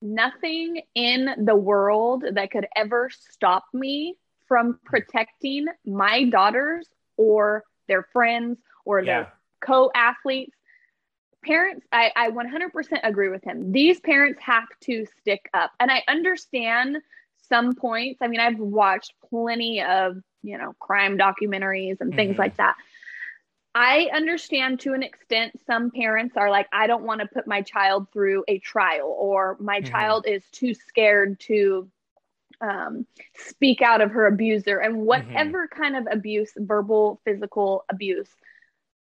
[0.00, 4.86] nothing in the world that could ever stop me from hmm.
[4.86, 10.56] protecting my daughters or their friends or their co-athletes
[11.46, 13.72] parents I, I 100% agree with him.
[13.72, 15.72] These parents have to stick up.
[15.80, 16.98] And i understand
[17.48, 18.20] some points.
[18.22, 22.38] I mean i've watched plenty of you know crime documentaries and things Mhm.
[22.38, 22.74] like that.
[23.74, 27.62] I understand to an extent some parents are like i don't want to put my
[27.62, 29.86] child through a trial or my Mhm.
[29.92, 31.90] child is too scared to
[32.60, 33.06] um,
[33.36, 38.30] speak out of her abuser and whatever kind of abuse verbal physical abuse.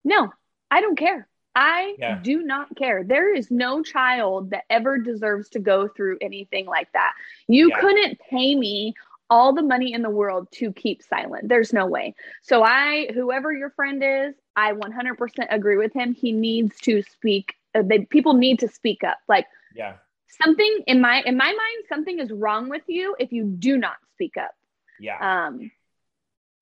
[0.04, 0.32] No
[0.70, 1.28] i don't care
[1.58, 2.20] i Yeah.
[2.22, 3.02] do not care.
[3.02, 7.12] There is no child that ever deserves to go through anything like that.
[7.48, 7.80] You Yeah.
[7.80, 8.94] couldn't pay me
[9.28, 11.48] all the money in the world to keep silent.
[11.48, 12.14] There's no way.
[12.42, 16.14] So i whoever your friend is i 100% agree with him.
[16.14, 19.18] He needs to speak uh, they, people need to speak up.
[19.28, 19.94] Like yeah,
[20.42, 23.96] something in my in my mind something is wrong with you if you do not
[24.14, 24.52] speak up.
[25.00, 25.70] Yeah, um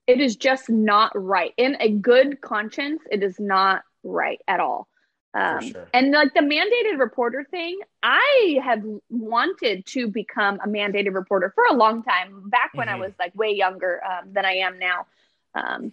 [0.07, 1.53] it is just not right.
[1.57, 4.89] In a good conscience it is not right at all
[5.35, 5.87] um, sure.
[5.93, 11.65] and like the mandated reporter thing i have wanted to become a mandated reporter for
[11.71, 13.01] a long time back when i Mhm.
[13.01, 15.07] was like way younger um, than i am now
[15.55, 15.93] um,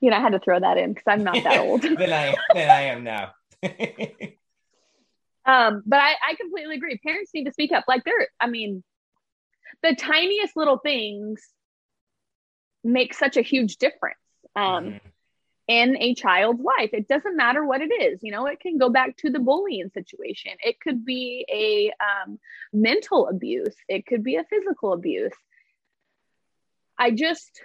[0.00, 2.34] you know i had to throw that in because i'm not that old than I
[2.54, 3.34] than I am now.
[5.46, 6.98] Um, but I, I completely agree.
[6.98, 7.84] Parents need to speak up.
[7.86, 8.82] Like they're, I mean,
[9.82, 11.40] the tiniest little things
[12.82, 14.18] make such a huge difference
[14.56, 15.00] um, Mhm.
[15.68, 16.90] In a child's life.
[16.92, 18.20] It doesn't matter what it is.
[18.22, 20.52] You know, it can go back to the bullying situation.
[20.62, 22.38] It could be a um,
[22.72, 23.74] mental abuse.
[23.88, 25.32] It could be a physical abuse.
[26.98, 27.60] I just,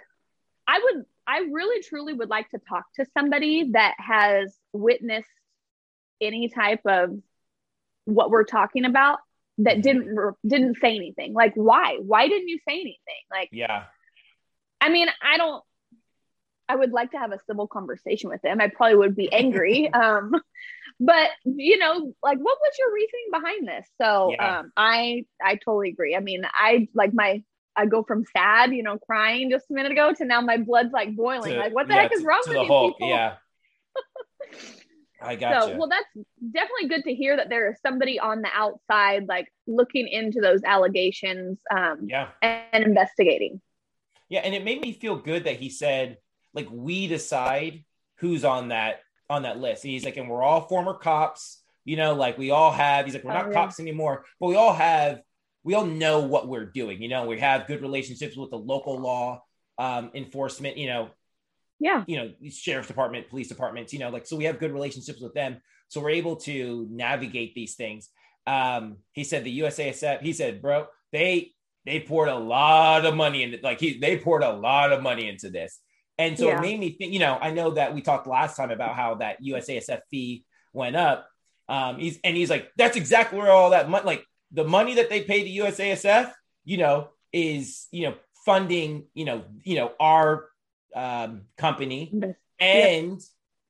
[0.66, 5.28] I would, I really truly would like to talk to somebody that has witnessed
[6.20, 7.18] any type of
[8.04, 9.20] what we're talking about
[9.58, 9.82] that Mhm.
[9.82, 11.34] didn't didn't say anything.
[11.34, 11.98] Like why?
[12.00, 13.22] Why didn't you say anything?
[13.30, 13.84] Like Yeah,
[14.80, 15.62] I mean, I don't
[16.72, 18.60] I would like to have a civil conversation with them.
[18.60, 19.92] I probably would be angry.
[20.02, 20.32] um
[21.00, 23.88] but you know, like what was your reasoning behind this?
[24.00, 24.60] So Yeah.
[24.60, 26.16] um I I totally agree.
[26.16, 27.42] I mean, I like my
[27.74, 30.92] I go from sad, you know, crying just a minute ago to now my blood's
[30.92, 31.52] like boiling.
[31.54, 32.94] To- like what the yeah, heck is wrong to with the Hulk?
[32.94, 33.08] people?
[33.08, 33.34] Yeah,
[35.22, 38.50] I got So, well, that's definitely good to hear that there is somebody on the
[38.54, 43.60] outside, like looking into those allegations um, yeah, and investigating.
[44.28, 46.18] yeah, and it made me feel good that he said
[46.54, 47.84] like we decide
[48.16, 49.84] who's on that on that list.
[49.84, 53.06] And he's like, and we're all former cops, you know, like we all have.
[53.06, 53.52] He's like, we're Oh, not yeah.
[53.54, 55.22] cops anymore, but we all have.
[55.64, 57.00] We all know what we're doing.
[57.00, 59.42] You know, we have good relationships with the local law
[59.78, 60.76] um, enforcement.
[60.76, 61.10] You know,
[61.80, 62.04] Yeah.
[62.06, 65.34] you know sheriff's department police departments you know like so we have good relationships with
[65.34, 68.08] them so we're able to navigate these things
[68.46, 71.50] um he said the usasf he said bro they
[71.86, 75.28] they poured a lot of money into like he they poured a lot of money
[75.28, 75.80] into this
[76.22, 76.58] and so Yeah.
[76.58, 79.16] it made me think you know i know that we talked last time about how
[79.16, 81.28] that usasf fee went up
[81.68, 85.08] um he's and he's like that's exactly where all that money like the money that
[85.10, 86.32] they pay to usasf
[86.64, 88.14] you know is you know
[88.46, 90.48] funding you know you know our
[90.94, 92.12] um company
[92.60, 93.20] and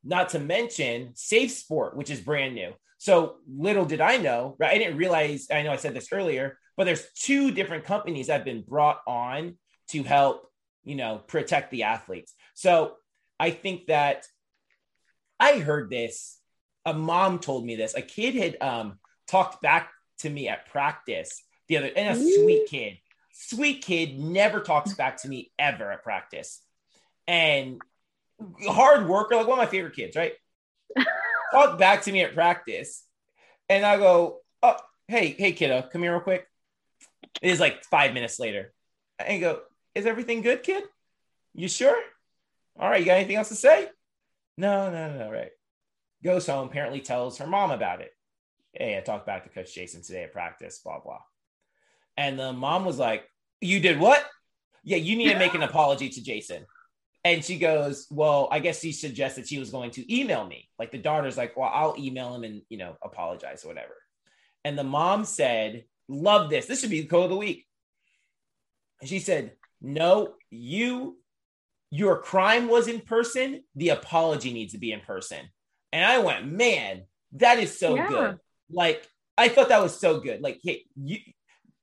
[0.05, 2.73] not to mention Safe Sport, which is brand new.
[2.99, 4.73] So little did I know, right?
[4.75, 8.35] I didn't realize, I know I said this earlier, but there's two different companies that
[8.35, 9.57] have been brought on
[9.91, 10.51] to help,
[10.85, 12.35] you know, protect the athletes.
[12.55, 12.95] So
[13.39, 14.27] I think that
[15.39, 16.39] I heard this.
[16.85, 17.95] A mom told me this.
[17.95, 22.69] A kid had um, talked back to me at practice the other, and a sweet
[22.69, 22.99] kid,
[23.33, 26.61] sweet kid, never talks back to me ever at practice.
[27.27, 27.81] And
[28.67, 30.33] hard worker, like one of my favorite kids, right?
[31.53, 33.05] Talk back to me at practice,
[33.69, 34.77] and I go, "Oh,
[35.09, 36.47] hey, hey, kiddo, come here real quick."
[37.41, 38.73] It is like five minutes later,
[39.19, 39.61] and go,
[39.95, 40.85] "Is everything good, kid?
[41.55, 42.01] You sure?
[42.79, 43.89] All right, you got anything else to say?"
[44.57, 45.51] No, no, no, right.
[46.23, 48.13] goes home, apparently tells her mom about it.
[48.73, 51.21] Hey, I talked back to Coach Jason today at practice, blah, blah.
[52.17, 53.25] And the mom was like,
[53.61, 54.25] You did what?
[54.85, 56.67] Yeah, you need to make an apology to Jason.
[57.25, 60.69] And she goes, Well, I guess she suggested she was going to email me.
[60.79, 63.95] Like the daughter's like, Well, I'll email him and, you know, apologize or whatever.
[64.65, 66.67] And the mom said, Love this.
[66.67, 67.67] This should be the code of the week.
[69.01, 71.19] And she said, No, you,
[71.93, 73.63] your crime was in person.
[73.77, 75.41] The apology needs to be in person.
[75.93, 77.03] And I went, Man,
[77.33, 78.09] that is so Yeah.
[78.09, 78.39] good.
[78.71, 80.41] Like, I thought that was so good.
[80.41, 81.19] Like, hey, you,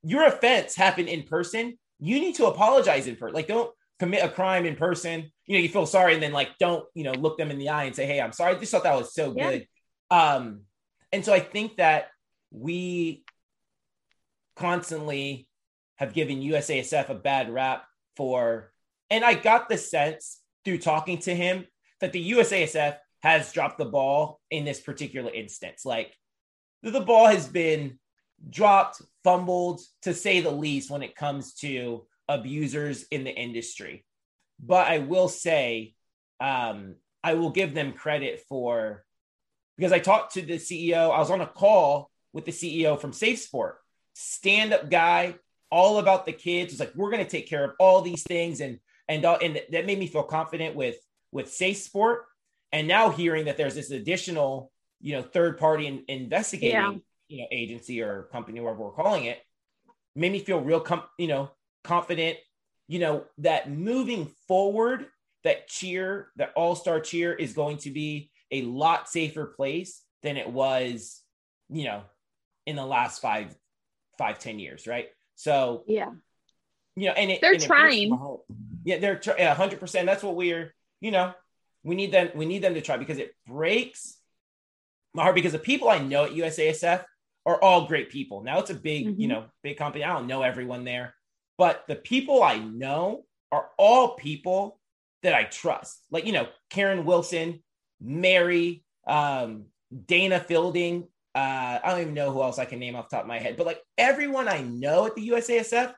[0.02, 1.78] your offense happened in person.
[2.00, 3.34] You need to apologize in person.
[3.34, 5.30] Like, don't commit a crime in person.
[5.46, 7.68] You know, you feel sorry and then like don't, you know, look them in the
[7.68, 8.56] eye and say, Hey, I'm sorry.
[8.56, 9.50] I just thought that was so Yeah.
[9.50, 9.66] good.
[10.10, 10.62] Um,
[11.12, 12.08] and so I think that
[12.50, 13.22] we
[14.56, 15.46] constantly
[15.96, 17.84] have given USASF a bad rap
[18.16, 18.72] for,
[19.10, 21.66] and I got the sense through talking to him
[22.00, 25.84] that the USASF has dropped the ball in this particular instance.
[25.84, 26.14] Like
[26.82, 27.98] the ball has been
[28.48, 34.04] dropped, fumbled, to say the least, when it comes to abusers in the industry.
[34.58, 35.94] But I will say,
[36.40, 39.04] um, I will give them credit for
[39.76, 41.10] because I talked to the CEO.
[41.10, 43.78] I was on a call with the CEO from Safe Sport,
[44.14, 45.34] stand up guy,
[45.70, 46.72] all about the kids.
[46.72, 48.78] It's like we're going to take care of all these things, and
[49.10, 50.96] and uh, and that made me feel confident with
[51.32, 52.24] with Safe Sport.
[52.72, 54.70] And now hearing that there's this additional,
[55.00, 56.94] you know, third party in, investigating, Yeah.
[57.28, 59.40] you know, agency or company, whatever we're calling it,
[60.14, 61.50] made me feel real, com- you know,
[61.82, 62.38] confident.
[62.86, 65.06] You know that moving forward,
[65.44, 70.36] that cheer, that All Star cheer, is going to be a lot safer place than
[70.36, 71.20] it was,
[71.68, 72.02] you know,
[72.66, 73.54] in the last five,
[74.18, 75.08] five, ten years, right?
[75.34, 76.10] So Yeah.
[76.96, 78.10] you know, and it, They're and trying.
[78.16, 78.40] heart.
[78.84, 80.06] Yeah, they're hundred percent.
[80.06, 81.34] That's what we're, you know,
[81.82, 82.30] we need them.
[82.34, 84.16] We need them to try because it breaks
[85.14, 87.04] my heart because the people I know at USASF
[87.46, 88.42] are all great people.
[88.42, 89.30] Now it's a big, you Mhm.
[89.30, 90.04] know, big company.
[90.04, 91.14] I don't know everyone there,
[91.58, 94.78] but the people I know are all people
[95.22, 96.00] that I trust.
[96.10, 97.62] Like you know, Karen Wilson,
[98.00, 99.66] Mary, um,
[100.06, 101.08] Dana Fielding.
[101.34, 103.38] Uh, I don't even know who else I can name off the top of my
[103.38, 105.94] head, but like everyone I know at the USASF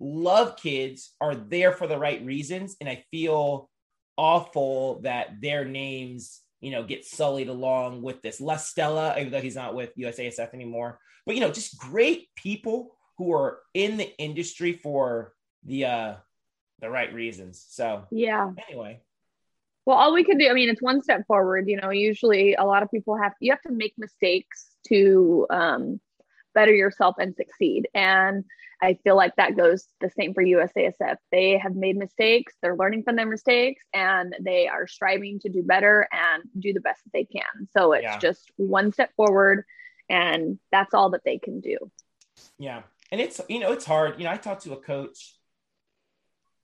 [0.00, 2.76] love kids, are there for the right reasons.
[2.80, 3.70] And I feel
[4.16, 8.40] awful that their names, you know, get sullied along with this.
[8.40, 12.96] Les Stella, even though he's not with USASF anymore, but you know, just great people
[13.18, 15.32] who are in the industry for
[15.64, 16.14] the uh
[16.80, 17.64] the right reasons.
[17.68, 18.50] So Yeah.
[18.68, 19.00] anyway,
[19.86, 21.68] Well, all we can do, I mean, it's one step forward.
[21.68, 26.00] You know, usually a lot of people have, you have to make mistakes to um,
[26.54, 27.88] better yourself and succeed.
[27.94, 28.44] And
[28.82, 31.16] I feel like that goes the same for USASF.
[31.30, 35.62] They have made mistakes, they're learning from their mistakes, and they are striving to do
[35.62, 37.68] better and do the best that they can.
[37.76, 38.18] So it's Yeah.
[38.18, 39.64] just one step forward,
[40.10, 41.78] and that's all that they can do.
[42.58, 42.82] Yeah.
[43.12, 44.18] And it's you know, it's hard.
[44.18, 45.36] You know, I talked to a coach,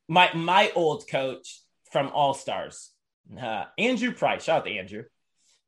[0.09, 2.91] my my old coach from All Stars,
[3.41, 4.45] uh, Andrew Price.
[4.45, 5.05] Shout out to Andrew.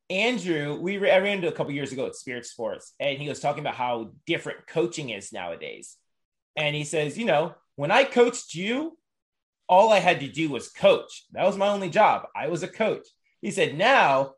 [0.08, 3.28] Andrew, we re- I ran into a couple years ago at Spirit Sports, and he
[3.28, 5.96] was talking about how different coaching is nowadays.
[6.56, 8.96] And he says, you know, when I coached you,
[9.68, 11.24] all I had to do was coach.
[11.32, 12.26] That was my only job.
[12.34, 13.06] I was a coach.
[13.40, 14.34] He said, now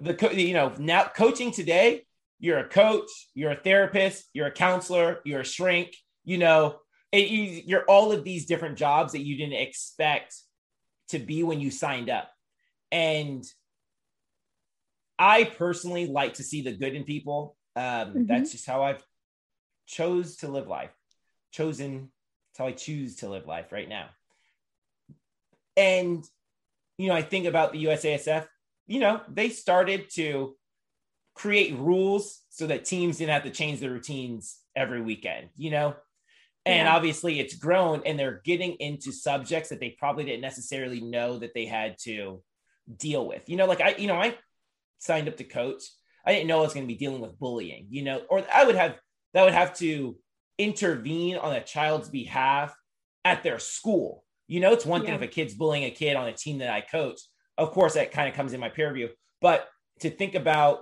[0.00, 2.04] the co- you know now coaching today
[2.40, 6.76] you're a coach, you're a therapist, you're a counselor, you're a shrink, you know,
[7.10, 10.34] it, you, you're all of these different jobs that you didn't expect
[11.08, 12.30] to be when you signed up.
[12.92, 13.44] And
[15.18, 17.56] I personally like to see the good in people.
[17.76, 18.26] Um, Mhm.
[18.26, 19.02] That's just how I've
[19.86, 20.92] chose to live life,
[21.54, 22.10] chosen.
[22.50, 24.08] That's how I choose to live life right now.
[25.76, 26.24] And,
[26.98, 28.46] you know, I think about the USASF,
[28.86, 30.56] you know, they started to
[31.34, 35.96] create rules so that teams didn't have to change their routines every weekend, you know?
[36.66, 36.94] And Yeah.
[36.94, 41.54] obviously it's grown and they're getting into subjects that they probably didn't necessarily know that
[41.54, 42.42] they had to
[42.96, 43.48] deal with.
[43.48, 44.36] You know, like I, you know, I
[44.98, 45.82] signed up to coach.
[46.24, 48.64] I didn't know I was going to be dealing with bullying, you know, or I
[48.64, 48.96] would have
[49.34, 50.16] that would have to
[50.58, 52.76] intervene on a child's behalf
[53.24, 54.24] at their school.
[54.46, 56.70] You know, it's one thing if a kid's bullying a kid on a team that
[56.70, 57.20] I coach.
[57.56, 59.10] Of course, that kind of comes in my peer review.
[59.40, 59.68] But
[60.00, 60.80] to think about,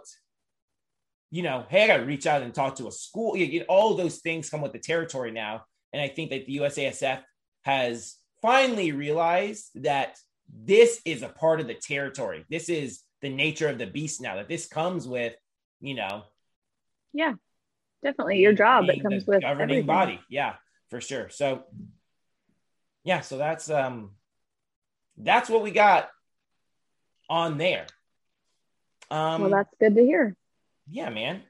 [1.31, 3.37] you know, hey, I got to reach out and talk to a school.
[3.37, 5.65] You, you- all those things come with the territory now.
[5.93, 7.23] And I think that the USASF
[7.63, 10.17] has finally realized that
[10.53, 12.45] this is a part of the territory.
[12.51, 15.35] This is the nature of the beast now, that this comes with,
[15.81, 16.25] you know,
[17.13, 17.35] Yeah,
[18.03, 19.87] definitely your job that comes with governing everything.
[19.87, 20.21] body.
[20.29, 20.55] Yeah,
[20.91, 21.29] for sure.
[21.31, 21.65] So,
[23.05, 24.11] yeah, so that's um,
[25.17, 26.09] that's what we got
[27.29, 27.87] on there.
[29.11, 30.37] Um, well, that's good to hear.
[30.89, 31.43] yeah, man.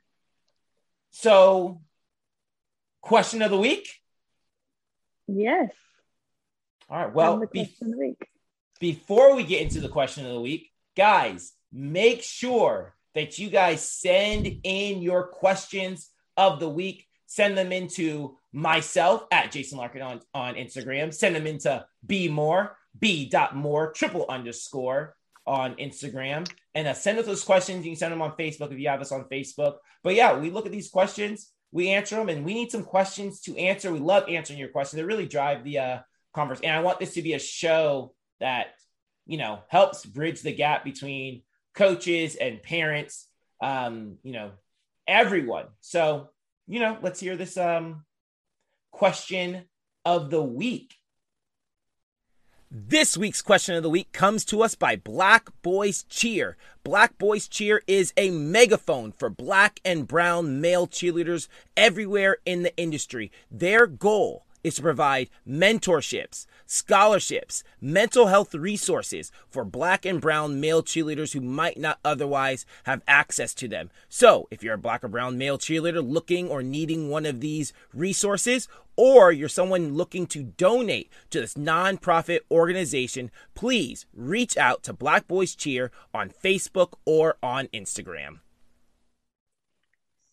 [1.11, 1.81] So,
[3.01, 3.89] question of the week.
[5.29, 5.73] Yes.
[6.89, 7.15] All right.
[7.15, 8.29] Well, be- of the week.
[8.81, 13.87] before we get into the question of the week, guys, make sure that you guys
[13.89, 17.07] send in your questions of the week.
[17.27, 21.15] Send them into myself at Jason Larkin on, on Instagram.
[21.15, 25.15] Send them into B More, B dot more triple underscore
[25.47, 26.49] on Instagram.
[26.75, 27.85] And uh, send us those questions.
[27.85, 29.77] You can send them on Facebook if you have us on Facebook.
[30.03, 33.41] But yeah, we look at these questions, we answer them, and we need some questions
[33.43, 33.91] to answer.
[33.93, 34.99] We love answering your questions.
[34.99, 35.99] They really drive the uh,
[36.35, 36.71] conversation.
[36.71, 38.75] And I want this to be a show that
[39.27, 41.43] you know helps bridge the gap between
[41.75, 43.29] coaches and parents
[43.63, 44.51] um you know
[45.07, 46.29] everyone so
[46.67, 48.05] you know let's hear this um
[48.91, 49.65] question
[50.05, 50.95] of the week
[52.75, 56.57] this week's question of the week comes to us by Black Boys Cheer.
[56.85, 62.75] Black Boys Cheer is a megaphone for black and brown male cheerleaders everywhere in the
[62.79, 63.31] industry.
[63.51, 70.83] Their goal is to provide mentorships, scholarships, mental health resources for black and brown male
[70.83, 73.91] cheerleaders who might not otherwise have access to them.
[74.09, 77.73] So, if you're a black or brown male cheerleader looking or needing one of these
[77.93, 84.93] resources, or you're someone looking to donate to this nonprofit organization, please reach out to
[84.93, 88.42] Black Boys Cheer on Facebook or on Instagram.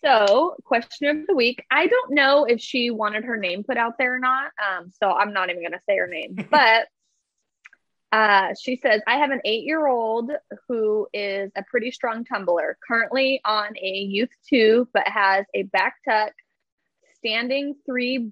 [0.03, 1.65] So, question of the week.
[1.69, 4.51] I don't know if she wanted her name put out there or not.
[4.57, 6.87] Um, so I'm not even going to say her name, but
[8.11, 10.31] uh, she says, I have an eight year old
[10.67, 15.95] who is a pretty strong tumbler, currently on a youth two, but has a back
[16.07, 16.31] tuck,
[17.17, 18.31] standing three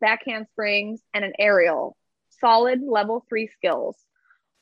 [0.00, 1.96] back handsprings, and an aerial.
[2.40, 3.96] Solid level three skills.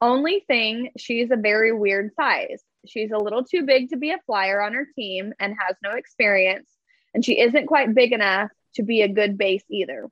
[0.00, 2.62] Only thing, she's a very weird size.
[2.86, 5.92] She's a little too big to be a flyer on her team and has no
[5.92, 6.68] experience,
[7.14, 10.08] and she isn't quite big enough to be a good base either.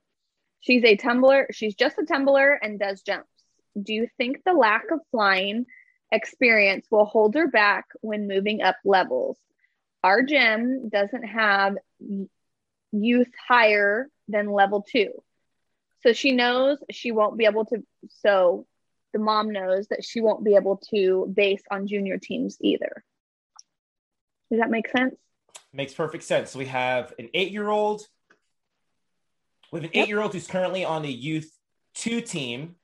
[0.59, 3.29] She's a tumbler, she's just a tumbler and does jumps.
[3.81, 5.65] Do you think the lack of flying
[6.11, 9.37] experience will hold her back when moving up levels?
[10.03, 11.77] Our gym doesn't have
[12.91, 15.11] youth higher than level two.
[16.01, 17.83] So she knows she won't be able to.
[18.21, 18.65] So
[19.13, 23.03] the mom knows that she won't be able to base on junior teams either.
[24.51, 25.15] Does that make sense?
[25.73, 26.51] Makes perfect sense.
[26.51, 28.05] So we have an eight year old.
[29.71, 30.03] We have an Yep.
[30.03, 31.51] eight year old who's currently on the youth
[31.93, 32.75] two team.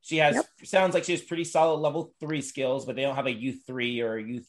[0.00, 0.46] She has Yep.
[0.64, 3.62] sounds like she has pretty solid level three skills, but they don't have a youth
[3.66, 4.48] three or a youth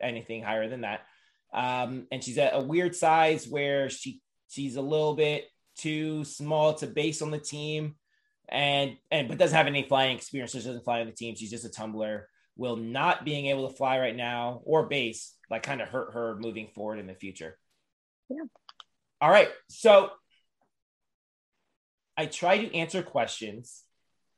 [0.00, 1.06] anything higher than that.
[1.52, 6.74] Um, and she's at a weird size where she she's a little bit too small
[6.74, 7.96] to base on the team,
[8.50, 10.52] and and but doesn't have any flying experience.
[10.52, 11.34] So she doesn't fly on the team.
[11.36, 12.28] She's just a tumbler.
[12.56, 16.36] Will not being able to fly right now or base like kind of hurt her
[16.38, 17.56] moving forward in the future.
[18.28, 18.42] Yeah.
[19.20, 19.48] All right.
[19.68, 20.10] So
[22.16, 23.82] I try to answer questions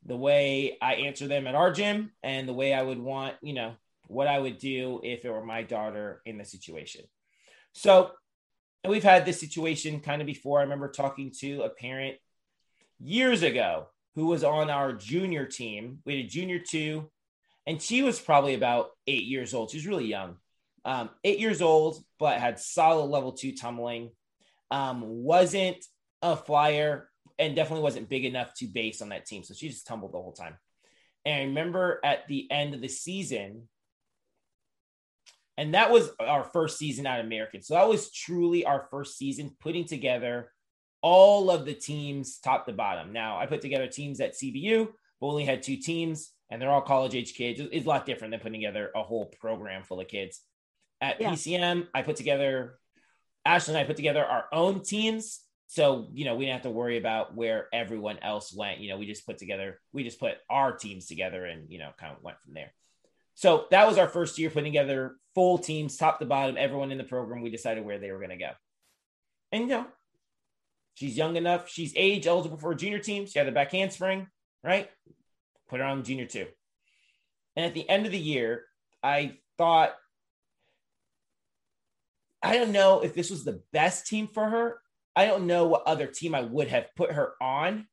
[0.04, 3.54] the way I answer them at our gym and the way I would want, you
[3.54, 3.74] know,
[4.06, 7.02] what I would do if it were my daughter in the situation.
[7.72, 8.10] So,
[8.84, 10.58] and we've had this situation kind of before.
[10.58, 12.16] I remember talking to a parent
[13.00, 15.98] years ago who was on our junior team.
[16.04, 17.10] We had a junior two,
[17.66, 19.70] and she was probably about eight years old.
[19.70, 20.36] She was really young,
[20.84, 24.10] um, eight years old, but had solid level two tumbling.
[24.70, 25.84] Um, wasn't
[26.22, 27.08] a flyer
[27.38, 29.42] and definitely wasn't big enough to base on that team.
[29.42, 30.56] So she just tumbled the whole time.
[31.24, 33.68] And I remember at the end of the season,
[35.56, 37.62] and that was our first season at American.
[37.62, 40.50] So that was truly our first season putting together
[41.02, 43.12] all of the teams top to bottom.
[43.12, 44.88] Now, I put together teams at CBU,
[45.20, 47.60] but only had two teams, and they're all college age kids.
[47.60, 50.40] It's a lot different than putting together a whole program full of kids.
[51.00, 51.30] At Yeah.
[51.30, 52.78] PCM, I put together,
[53.44, 55.40] Ashley and I put together our own teams.
[55.66, 58.80] So, you know, we didn't have to worry about where everyone else went.
[58.80, 61.90] You know, we just put together, we just put our teams together and, you know,
[61.98, 62.72] kind of went from there.
[63.34, 66.98] So that was our first year putting together full teams, top to bottom, everyone in
[66.98, 67.42] the program.
[67.42, 68.50] We decided where they were going to go.
[69.50, 69.86] And, you know,
[70.94, 71.68] she's young enough.
[71.68, 73.26] She's age eligible for a junior team.
[73.26, 74.28] She had a back handspring,
[74.62, 74.90] right?
[75.68, 76.46] Put her on junior two.
[77.56, 78.64] And at the end of the year,
[79.02, 79.94] I thought,
[82.42, 84.80] I don't know if this was the best team for her.
[85.14, 87.86] I don't know what other team I would have put her on.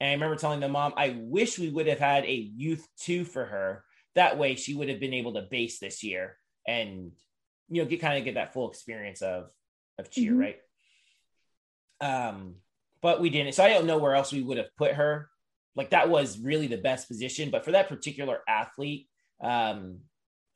[0.00, 3.24] And I remember telling the mom, I wish we would have had a youth two
[3.24, 3.84] for her.
[4.14, 7.12] That way she would have been able to base this year and,
[7.68, 9.50] you know, get kind of get that full experience of,
[9.98, 10.38] of cheer, Mhm.
[10.38, 10.58] right?
[12.00, 12.56] Um,
[13.02, 13.54] but we didn't.
[13.54, 15.28] So I don't know where else we would have put her.
[15.74, 17.50] Like that was really the best position.
[17.50, 19.08] But for that particular athlete,
[19.40, 19.98] um,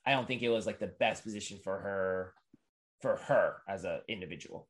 [0.06, 2.34] I don't think it was like the best position for her
[3.00, 4.68] for her as an individual.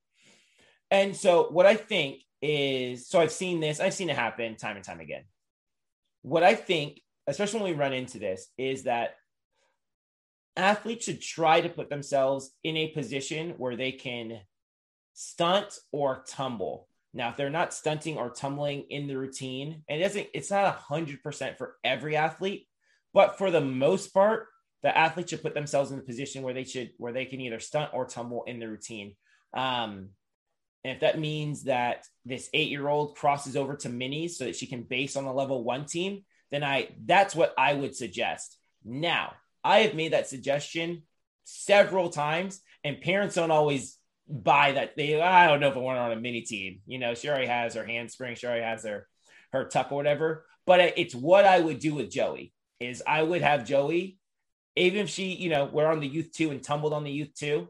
[0.90, 4.76] And so what I think is so I've seen this, I've seen it happen time
[4.76, 5.24] and time again.
[6.22, 9.14] What I think, especially when we run into this, is that
[10.56, 14.40] athletes should try to put themselves in a position where they can
[15.22, 16.88] stunt or tumble.
[17.12, 20.76] Now, if they're not stunting or tumbling in the routine, and it doesn't, it's not
[20.76, 22.66] hundred percent for every athlete,
[23.12, 24.46] but for the most part,
[24.82, 27.60] the athlete should put themselves in the position where they should, where they can either
[27.60, 29.14] stunt or tumble in the routine.
[29.52, 30.10] Um,
[30.84, 34.84] and if that means that this eight-year-old crosses over to minis so that she can
[34.84, 38.56] base on the level one team, then I that's what I would suggest.
[38.82, 41.02] Now, I have made that suggestion
[41.44, 43.98] several times, and parents don't always
[44.30, 44.96] buy that.
[44.96, 46.80] They I don't know if I want her on a mini team.
[46.86, 49.06] You know, she already has her handspring, she already has her
[49.52, 50.46] her tuck or whatever.
[50.66, 52.52] But it's what I would do with Joey.
[52.78, 54.18] Is I would have Joey,
[54.74, 57.34] even if she, you know, we're on the youth two and tumbled on the youth
[57.34, 57.68] two,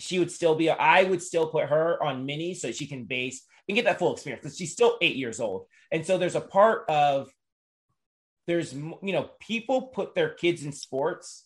[0.00, 0.70] she would still be.
[0.70, 4.14] I would still put her on mini so she can base and get that full
[4.14, 5.66] experience because she's still eight years old.
[5.92, 7.30] And so there's a part of
[8.48, 11.44] there's you know people put their kids in sports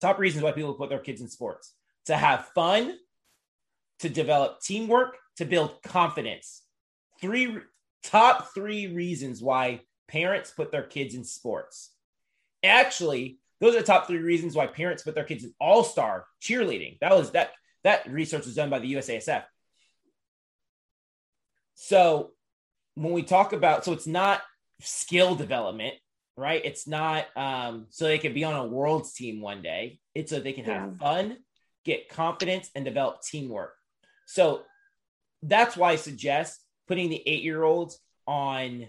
[0.00, 1.74] top reasons why people put their kids in sports
[2.06, 2.96] to have fun
[4.00, 6.62] to develop teamwork to build confidence
[7.20, 7.58] three
[8.02, 11.92] top three reasons why parents put their kids in sports
[12.62, 16.98] actually those are the top three reasons why parents put their kids in all-star cheerleading
[17.00, 17.52] that was that
[17.84, 19.44] that research was done by the usasf
[21.74, 22.32] so
[22.94, 24.42] when we talk about so it's not
[24.82, 25.94] skill development,
[26.36, 26.62] right?
[26.64, 29.98] It's not um, so they can be on a world's team one day.
[30.14, 31.38] It's so they can have fun,
[31.84, 33.74] get confidence, and develop teamwork.
[34.32, 34.62] So
[35.42, 38.86] that's why I suggest putting the eight year olds on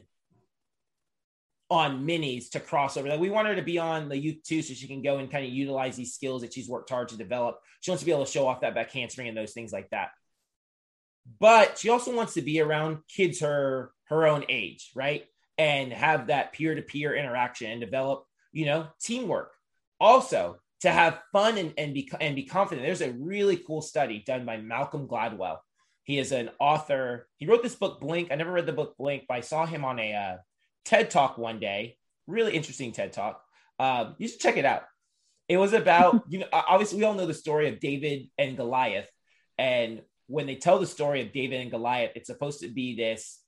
[1.70, 3.08] on minis to cross over.
[3.08, 5.32] Like we want her to be on the youth too, so she can go and
[5.32, 7.60] kind of utilize these skills that she's worked hard to develop.
[7.80, 9.90] She wants to be able to show off that back handspring and those things like
[9.92, 10.10] that.
[11.40, 15.26] But she also wants to be around kids her her own age, right?
[15.62, 19.52] and have that peer to peer interaction and develop, you know, teamwork.
[20.00, 22.86] Also, to have fun and, and be and be confident.
[22.86, 25.58] There's a really cool study done by Malcolm Gladwell.
[26.04, 27.28] He is an author.
[27.38, 28.32] He wrote this book Blink.
[28.32, 30.38] I never read the book Blink, but I saw him on a uh,
[30.86, 31.98] TED Talk one day.
[32.28, 33.42] Really interesting TED Talk.
[33.80, 34.84] Um, you should check it out.
[35.48, 39.10] It was about you know obviously we all know the story of David and Goliath,
[39.58, 43.40] and when they tell the story of David and Goliath, it's supposed to be this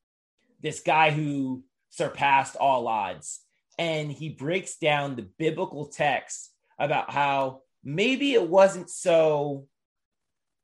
[0.62, 3.40] this guy who surpassed all odds.
[3.80, 6.53] And he breaks down the biblical text
[6.84, 9.68] about how maybe it wasn't so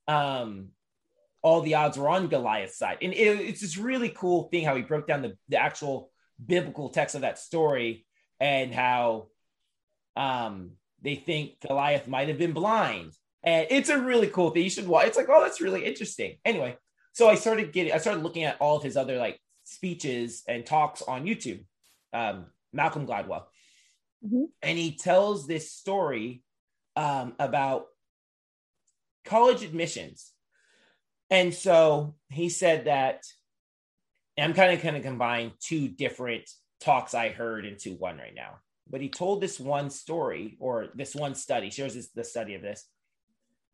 [0.08, 0.70] um
[1.42, 2.98] all the odds were on Goliath's side.
[3.02, 6.12] And it, it's this really cool thing how he broke down the, the actual
[6.46, 8.06] biblical text of that story
[8.40, 9.28] and how
[10.16, 13.14] um they think Goliath might have been blind.
[13.42, 14.64] And it's a really cool thing.
[14.64, 15.08] You should watch.
[15.08, 16.38] It's like, oh, that's really interesting.
[16.44, 16.76] Anyway,
[17.14, 20.66] so I started getting, I started looking at all of his other like speeches and
[20.66, 21.64] talks on YouTube,
[22.12, 23.44] um, Malcolm Gladwell.
[24.26, 24.46] Mm-hmm.
[24.62, 26.44] And he tells this story
[26.96, 27.86] um, about
[29.26, 30.32] college admissions.
[31.30, 33.24] And so he said that
[34.38, 36.50] I'm kind of kind of combine two different
[36.82, 38.60] talks I heard into one right now.
[38.90, 42.62] But he told this one story or this one study, shares this, the study of
[42.62, 42.86] this,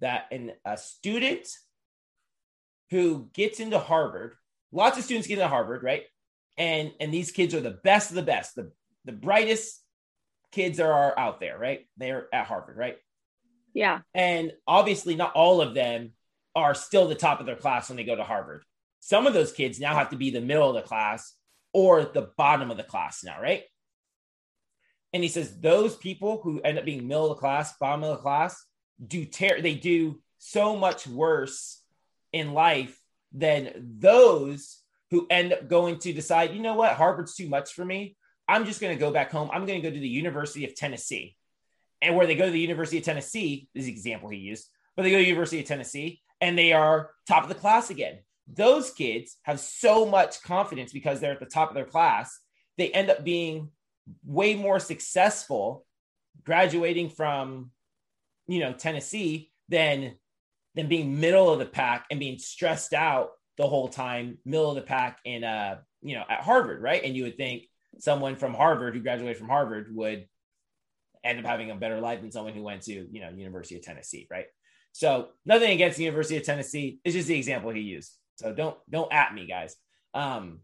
[0.01, 1.47] that in a student
[2.89, 4.35] who gets into Harvard
[4.75, 6.03] lots of students get into Harvard, right?
[6.57, 8.71] And and these kids are the best of the best, the
[9.05, 9.81] the brightest
[10.55, 11.85] kids are out there, right?
[11.97, 12.97] They're at Harvard, right?
[13.73, 13.99] Yeah.
[14.13, 16.13] And obviously, not all of them
[16.55, 18.63] are still the top of their class when they go to Harvard.
[19.01, 21.33] Some of those kids now have to be the middle of the class
[21.73, 23.63] or the bottom of the class now, right?
[25.11, 28.11] And he says those people who end up being middle of the class, bottom of
[28.11, 28.63] the class,
[29.05, 29.61] do tear.
[29.61, 31.81] They do so much worse
[32.31, 32.97] in life
[33.33, 34.79] than those
[35.11, 38.15] who end up going to decide, you know what, Harvard's too much for me.
[38.47, 39.49] I'm just going to go back home.
[39.51, 41.35] I'm going to go to the University of Tennessee.
[42.01, 45.03] And where they go to the University of Tennessee is the example he used, but
[45.03, 48.19] they go to the University of Tennessee and they are top of the class again.
[48.47, 52.39] Those kids have so much confidence because they're at the top of their class.
[52.77, 53.71] They end up being
[54.23, 55.85] way more successful
[56.43, 57.71] graduating from,
[58.47, 60.15] you know, Tennessee than
[60.75, 64.75] than being middle of the pack and being stressed out the whole time, middle of
[64.75, 67.03] the pack in uh, you know, at Harvard, right?
[67.03, 67.63] And you would think
[67.99, 70.27] someone from Harvard who graduated from Harvard would
[71.23, 73.81] end up having a better life than someone who went to, you know, University of
[73.81, 74.45] Tennessee, right?
[74.91, 76.99] So nothing against the University of Tennessee.
[77.03, 78.13] It's just the example he used.
[78.35, 79.75] So don't don't at me, guys.
[80.13, 80.59] Um,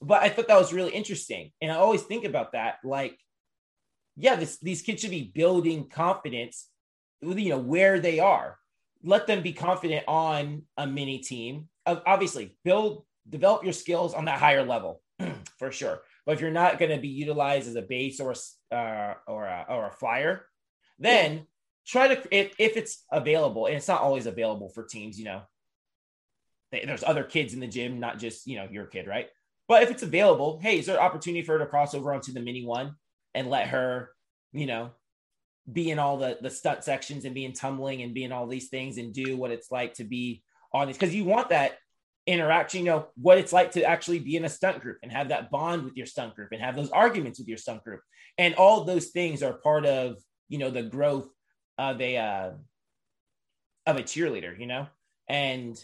[0.00, 2.76] but I thought that was really interesting, and I always think about that.
[2.84, 3.18] Like,
[4.16, 6.68] yeah, this, these kids should be building confidence,
[7.22, 8.58] you know, where they are.
[9.02, 11.68] Let them be confident on a mini team.
[11.86, 15.00] Obviously, build, develop your skills on that higher level
[15.58, 16.02] for sure.
[16.26, 19.44] But if you're not going to be utilized as a base or a, uh, or
[19.46, 20.46] a, or a flyer,
[20.98, 21.40] then yeah.
[21.86, 25.18] try to if, if it's available, and it's not always available for teams.
[25.18, 25.42] You know,
[26.70, 29.28] there's other kids in the gym, not just you know your kid, right?
[29.68, 32.40] But if it's available, hey, is there opportunity for her to cross over onto the
[32.40, 32.96] mini one
[33.34, 34.10] and let her,
[34.52, 34.90] you know,
[35.70, 38.46] be in all the the stunt sections and be in tumbling and be in all
[38.46, 40.42] these things and do what it's like to be
[40.72, 41.78] on these because you want that
[42.26, 45.28] interaction, you know, what it's like to actually be in a stunt group and have
[45.28, 48.00] that bond with your stunt group and have those arguments with your stunt group.
[48.38, 50.16] And all those things are part of,
[50.48, 51.28] you know, the growth
[51.76, 52.50] of a uh
[53.86, 54.86] of a cheerleader, you know?
[55.28, 55.78] And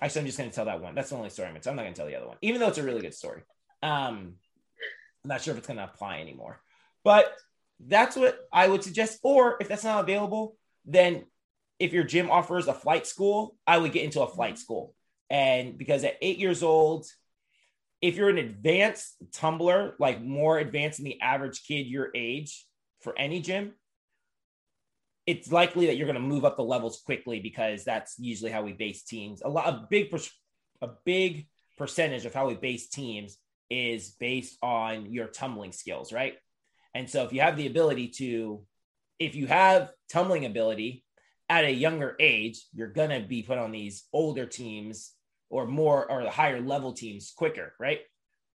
[0.00, 0.94] actually I'm just gonna tell that one.
[0.94, 1.70] That's the only story I'm gonna tell.
[1.70, 3.42] I'm not gonna tell the other one, even though it's a really good story.
[3.82, 4.34] Um
[5.24, 6.60] I'm not sure if it's gonna apply anymore.
[7.04, 7.34] But
[7.80, 9.20] that's what I would suggest.
[9.22, 11.24] Or if that's not available, then
[11.78, 14.94] if your gym offers a flight school, I would get into a flight school.
[15.30, 17.06] And because at eight years old,
[18.00, 22.66] if you're an advanced tumbler, like more advanced than the average kid your age
[23.00, 23.72] for any gym,
[25.26, 28.62] it's likely that you're going to move up the levels quickly because that's usually how
[28.62, 29.42] we base teams.
[29.42, 30.16] A lot, a big,
[30.80, 33.36] a big percentage of how we base teams
[33.68, 36.34] is based on your tumbling skills, right?
[36.94, 38.62] And so if you have the ability to,
[39.18, 41.04] if you have tumbling ability
[41.48, 45.12] at a younger age, you're going to be put on these older teams
[45.50, 48.00] or more or the higher level teams quicker, right?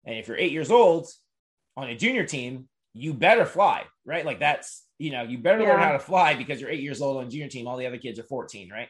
[0.05, 1.07] And if you're eight years old
[1.77, 4.25] on a junior team, you better fly, right?
[4.25, 5.69] Like that's, you know, you better yeah.
[5.69, 7.67] learn how to fly because you're eight years old on junior team.
[7.67, 8.89] All the other kids are 14, right?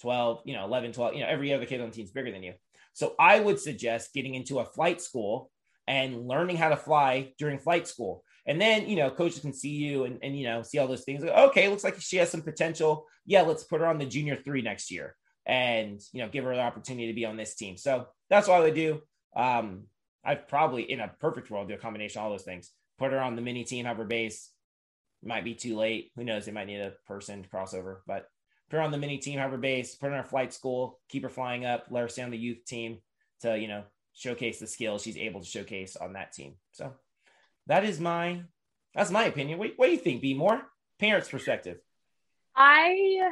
[0.00, 2.32] 12, you know, 11, 12, you know, every other kid on the team is bigger
[2.32, 2.54] than you.
[2.92, 5.50] So I would suggest getting into a flight school
[5.86, 8.24] and learning how to fly during flight school.
[8.46, 11.04] And then, you know, coaches can see you and, and you know, see all those
[11.04, 11.22] things.
[11.22, 13.06] Like, okay, looks like she has some potential.
[13.24, 15.14] Yeah, let's put her on the junior three next year
[15.46, 17.76] and, you know, give her the opportunity to be on this team.
[17.76, 19.02] So that's what I would do.
[19.34, 19.84] Um,
[20.24, 22.70] I'd probably, in a perfect world, do a combination of all those things.
[22.98, 24.50] Put her on the mini team, have her base.
[25.24, 26.10] Might be too late.
[26.16, 26.46] Who knows?
[26.46, 28.28] They might need a person to crossover, but
[28.70, 31.00] put her on the mini team, have her base, put her in a flight school,
[31.08, 32.98] keep her flying up, let her stay on the youth team
[33.40, 33.84] to, you know,
[34.14, 36.54] showcase the skills she's able to showcase on that team.
[36.72, 36.92] So
[37.66, 38.42] that is my
[38.94, 39.58] that's my opinion.
[39.58, 40.60] What, what do you think, Be more
[40.98, 41.78] parents' perspective?
[42.54, 43.30] I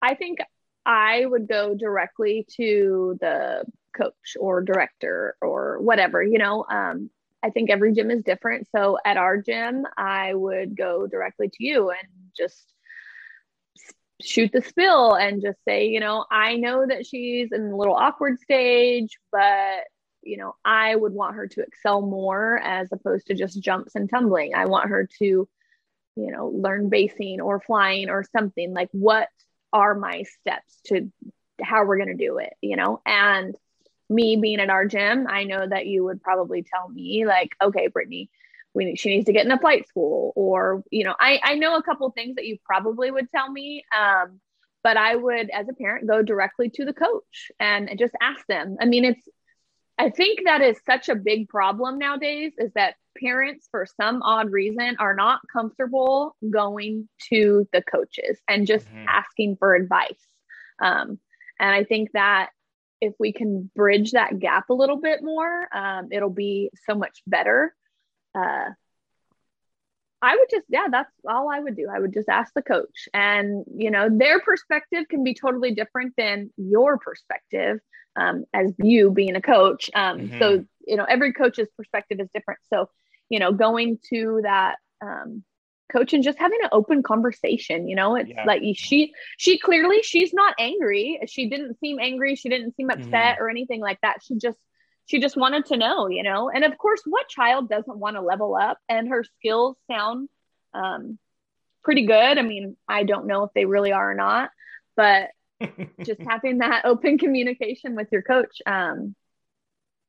[0.00, 0.38] I think
[0.84, 3.64] I would go directly to the
[3.96, 6.64] coach or director or whatever, you know.
[6.68, 7.10] Um,
[7.42, 8.68] I think every gym is different.
[8.74, 12.72] So at our gym, I would go directly to you and just
[14.20, 17.94] shoot the spill and just say, you know, I know that she's in a little
[17.96, 19.80] awkward stage, but
[20.22, 24.08] you know, I would want her to excel more as opposed to just jumps and
[24.08, 24.54] tumbling.
[24.54, 25.48] I want her to, you
[26.30, 29.28] know, learn basing or flying or something like what
[29.72, 31.10] are my steps to
[31.62, 33.00] how we're going to do it, you know?
[33.06, 33.54] And
[34.10, 37.88] me being at our gym, I know that you would probably tell me like, okay,
[37.88, 38.30] Brittany,
[38.74, 41.54] we need, she needs to get in a flight school or, you know, I, I
[41.54, 43.84] know a couple things that you probably would tell me.
[43.96, 44.40] Um,
[44.82, 48.76] but I would, as a parent, go directly to the coach and just ask them.
[48.80, 49.28] I mean, it's
[49.98, 54.50] I think that is such a big problem nowadays is that parents, for some odd
[54.50, 59.04] reason, are not comfortable going to the coaches and just mm-hmm.
[59.06, 60.26] asking for advice.
[60.80, 61.18] Um,
[61.60, 62.50] and I think that
[63.00, 67.20] if we can bridge that gap a little bit more, um, it'll be so much
[67.26, 67.74] better.
[68.34, 68.70] Uh,
[70.22, 71.88] I would just, yeah, that's all I would do.
[71.92, 76.14] I would just ask the coach, and you know, their perspective can be totally different
[76.16, 77.80] than your perspective
[78.16, 79.90] um, as you being a coach.
[79.94, 80.38] Um, mm-hmm.
[80.38, 82.60] So, you know, every coach's perspective is different.
[82.72, 82.88] So,
[83.28, 85.42] you know, going to that um,
[85.90, 88.44] coach and just having an open conversation, you know, it's yeah.
[88.44, 91.20] like she, she clearly, she's not angry.
[91.26, 92.34] She didn't seem angry.
[92.36, 93.42] She didn't seem upset mm-hmm.
[93.42, 94.18] or anything like that.
[94.22, 94.58] She just,
[95.06, 98.22] she just wanted to know, you know, and of course, what child doesn't want to
[98.22, 100.28] level up and her skills sound
[100.74, 101.18] um,
[101.82, 102.38] pretty good.
[102.38, 104.50] I mean, I don't know if they really are or not,
[104.96, 105.30] but
[106.04, 108.62] just having that open communication with your coach.
[108.66, 109.14] Um,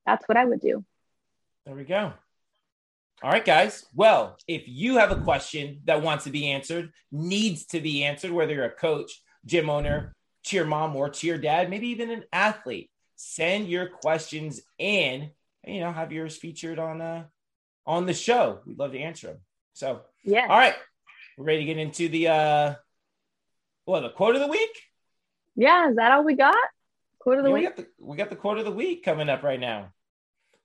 [0.05, 0.83] that's what I would do.
[1.65, 2.13] There we go.
[3.21, 3.85] All right, guys.
[3.95, 8.31] Well, if you have a question that wants to be answered, needs to be answered,
[8.31, 10.13] whether you're a coach, gym owner,
[10.43, 12.89] cheer mom, or cheer dad, maybe even an athlete,
[13.23, 15.31] send your questions in.
[15.63, 17.23] And, you know, have yours featured on uh
[17.85, 18.59] on the show.
[18.65, 19.37] We'd love to answer them.
[19.73, 20.43] So, yeah.
[20.43, 20.75] All right,
[21.37, 22.73] we're ready to get into the uh,
[23.85, 24.81] well, the quote of the week.
[25.55, 26.55] Yeah, is that all we got?
[27.19, 27.63] Quote of the yeah, week.
[27.63, 29.93] We got the, we got the quote of the week coming up right now.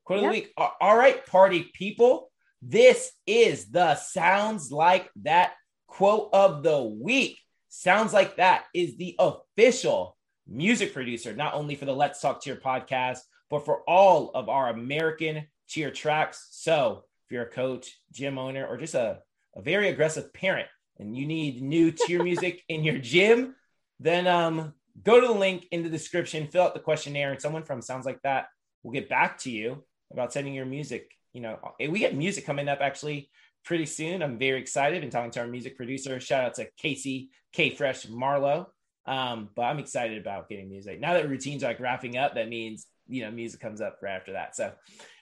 [0.05, 0.53] Quote of the week.
[0.57, 2.31] All right, party people.
[2.61, 5.53] This is the Sounds Like That
[5.87, 7.39] quote of the week.
[7.69, 10.17] Sounds Like That is the official
[10.49, 13.21] music producer, not only for the Let's Talk Cheer podcast,
[13.51, 16.49] but for all of our American cheer tracks.
[16.51, 19.21] So if you're a coach, gym owner, or just a,
[19.55, 20.69] a very aggressive parent
[20.99, 23.55] and you need new cheer music in your gym,
[24.01, 27.63] then um, go to the link in the description, fill out the questionnaire, and someone
[27.63, 28.47] from Sounds Like That
[28.83, 31.11] will get back to you about sending your music.
[31.33, 33.31] You know, we get music coming up actually
[33.65, 34.23] pretty soon.
[34.23, 36.19] I'm very excited and talking to our music producer.
[36.21, 38.69] Shout out to Casey K Fresh Marlowe.
[39.09, 41.01] Um, but I'm excited about getting music.
[41.01, 44.13] Now that routines are like wrapping up, that means you know music comes up right
[44.13, 44.55] after that.
[44.55, 44.71] So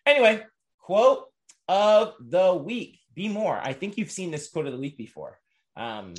[0.05, 0.45] anyway,
[0.81, 1.27] quote
[1.69, 2.99] of the week.
[3.15, 3.57] Be more.
[3.57, 5.39] I think you've seen this quote of the week before.
[5.77, 6.15] Um,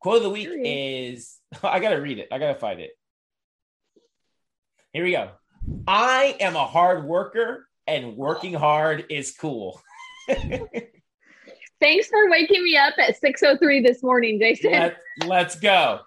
[0.00, 2.28] quote of the week is I gotta read it.
[2.32, 2.92] I gotta find it.
[4.94, 5.30] Here we go.
[5.86, 9.82] I am a hard worker and working hard is cool.
[11.80, 14.72] Thanks for waking me up at 6:03 this morning, Jason.
[14.72, 16.00] Let, let's go.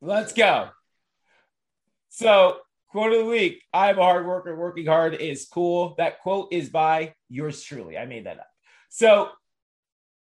[0.00, 0.68] Let's go.
[2.10, 2.58] So,
[2.90, 5.94] quote of the week I'm a hard worker, working hard is cool.
[5.98, 7.98] That quote is by yours truly.
[7.98, 8.48] I made that up.
[8.88, 9.30] So,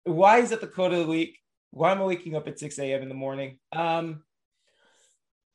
[0.04, 1.38] why is it the quote of the week?
[1.72, 3.02] Why am I waking up at 6 a.m.
[3.02, 3.60] in the morning?
[3.72, 4.24] Um,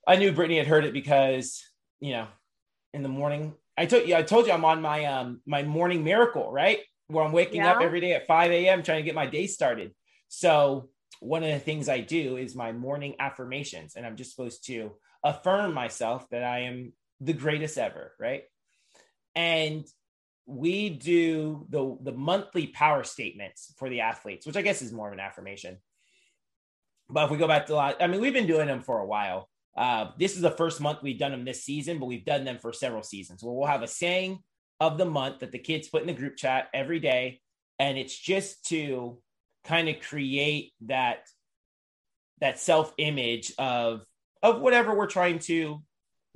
[0.06, 1.62] I knew Brittany had heard it because,
[2.00, 2.28] you know,
[2.92, 6.04] in the morning, I told you, I told you I'm on my um my morning
[6.04, 6.78] miracle, right?
[7.08, 7.72] Where I'm waking yeah.
[7.72, 8.82] up every day at 5 a.m.
[8.82, 9.94] trying to get my day started.
[10.28, 10.88] So
[11.20, 14.92] one of the things I do is my morning affirmations, and I'm just supposed to
[15.22, 18.42] affirm myself that I am the greatest ever, right?
[19.34, 19.86] And
[20.46, 25.08] we do the the monthly power statements for the athletes, which I guess is more
[25.08, 25.78] of an affirmation.
[27.08, 28.98] But if we go back to a lot, I mean, we've been doing them for
[28.98, 29.48] a while.
[29.76, 32.58] Uh, this is the first month we've done them this season, but we've done them
[32.58, 33.42] for several seasons.
[33.42, 34.38] Where we'll have a saying
[34.80, 37.40] of the month that the kids put in the group chat every day,
[37.78, 39.18] and it's just to
[39.64, 41.26] kind of create that
[42.40, 44.04] that self image of
[44.42, 45.82] of whatever we're trying to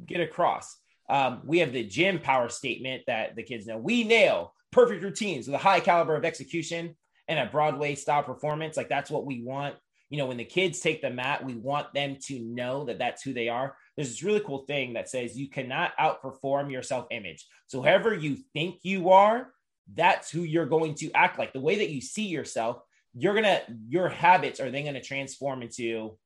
[0.05, 0.77] get across.
[1.11, 3.79] Um, we have the gym power statement that the kids know.
[3.79, 6.97] We nail perfect routines with a high caliber of execution
[7.29, 8.77] and a Broadway style performance.
[8.77, 9.77] Like that's what we want.
[10.11, 13.23] You know, when the kids take the mat, we want them to know that that's
[13.23, 13.77] who they are.
[13.99, 17.45] There's this really cool thing that says you cannot outperform your self image.
[17.67, 19.53] So, whoever you think you are,
[19.93, 21.53] that's who you're going to act like.
[21.53, 22.81] The way that you see yourself,
[23.13, 26.17] you're gonna, your habits are then going to transform into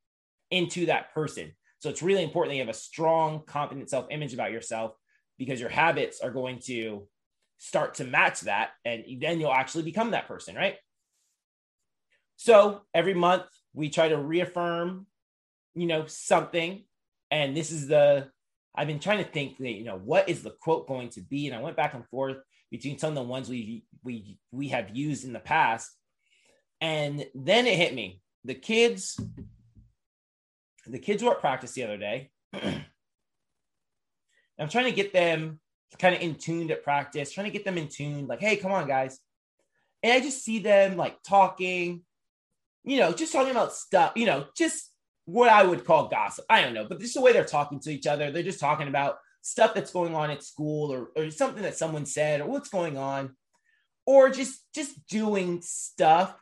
[0.51, 1.53] into that person.
[1.79, 4.95] So it's really important that you have a strong, confident self image about yourself
[5.39, 7.09] because your habits are going to
[7.59, 8.71] start to match that.
[8.85, 10.77] And then you'll actually become that person, right?
[12.37, 15.07] So every month we try to reaffirm,
[15.75, 16.85] you know, something.
[17.33, 18.29] And this is the,
[18.77, 21.49] I've been trying to think that, you know, what is the quote going to be?
[21.49, 22.37] And I went back and forth
[22.71, 25.91] between some of the ones we we we have used in the past.
[26.81, 28.21] And then it hit me.
[28.45, 29.19] The kids
[30.87, 32.31] the kids were at practice the other day.
[32.53, 32.85] I'm
[34.69, 35.59] trying to get them
[35.99, 38.73] kind of in tuned at practice, trying to get them in tune, like, hey, come
[38.73, 39.19] on, guys.
[40.03, 42.03] And I just see them like talking,
[42.85, 44.92] you know, just talking about stuff, you know, just
[45.25, 46.45] what I would call gossip.
[46.51, 48.31] I don't know, but this is the way they're talking to each other.
[48.31, 52.07] They're just talking about stuff that's going on at school or, or something that someone
[52.07, 53.37] said or what's going on,
[54.07, 56.35] or just just doing stuff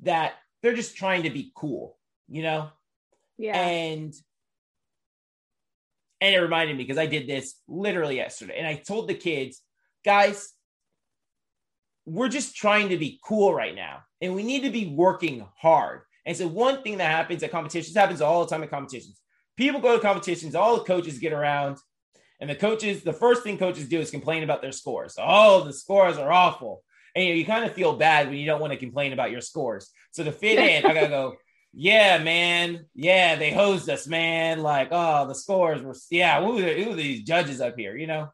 [0.00, 1.98] that they're just trying to be cool,
[2.28, 2.70] you know?
[3.36, 3.58] Yeah.
[3.58, 4.14] And
[6.20, 8.56] and it reminded me because I did this literally yesterday.
[8.56, 9.60] And I told the kids,
[10.04, 10.52] guys,
[12.06, 14.04] we're just trying to be cool right now.
[14.20, 16.02] And we need to be working hard.
[16.26, 19.20] And so one thing that happens at competitions happens all the time at competitions.
[19.56, 21.78] People go to competitions, all the coaches get around,
[22.40, 25.16] and the coaches, the first thing coaches do is complain about their scores.
[25.18, 26.82] Oh, the scores are awful.
[27.14, 29.30] And you, know, you kind of feel bad when you don't want to complain about
[29.30, 29.90] your scores.
[30.10, 31.36] So to fit in, I gotta go,
[31.72, 32.86] yeah, man.
[32.94, 34.60] Yeah, they hosed us, man.
[34.60, 38.06] Like, oh, the scores were, yeah, who are, who are these judges up here, you
[38.06, 38.28] know?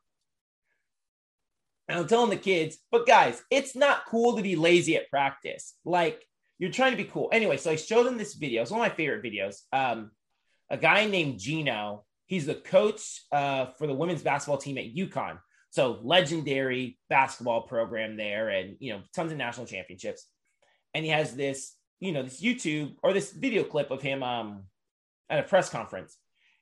[1.88, 5.74] And I'm telling the kids, but guys, it's not cool to be lazy at practice.
[5.84, 6.24] Like,
[6.60, 7.28] you're trying to be cool.
[7.32, 8.62] Anyway, so I showed them this video.
[8.62, 9.56] It's one of my favorite videos.
[9.72, 10.12] Um,
[10.70, 15.40] a guy named Geno, he's the coach uh, for the women's basketball team at UConn.
[15.70, 20.26] So legendary basketball program there and, you know, tons of national championships.
[20.94, 24.64] And he has this you know, this YouTube or this video clip of him um,
[25.28, 26.16] at a press conference.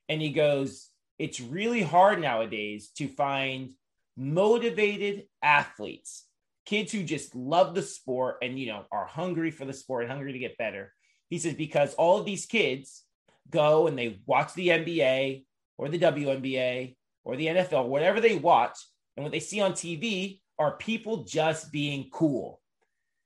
[0.09, 3.71] And he goes, It's really hard nowadays to find
[4.17, 6.25] motivated athletes,
[6.69, 10.11] kids who just love the sport and, you know, are hungry for the sport and
[10.11, 10.93] hungry to get better.
[11.29, 13.03] He says, Because all of these kids
[13.49, 15.45] go and they watch the NBA
[15.79, 18.77] or the WNBA or the NFL, whatever they watch,
[19.17, 22.61] and what they see on TV are people just being cool.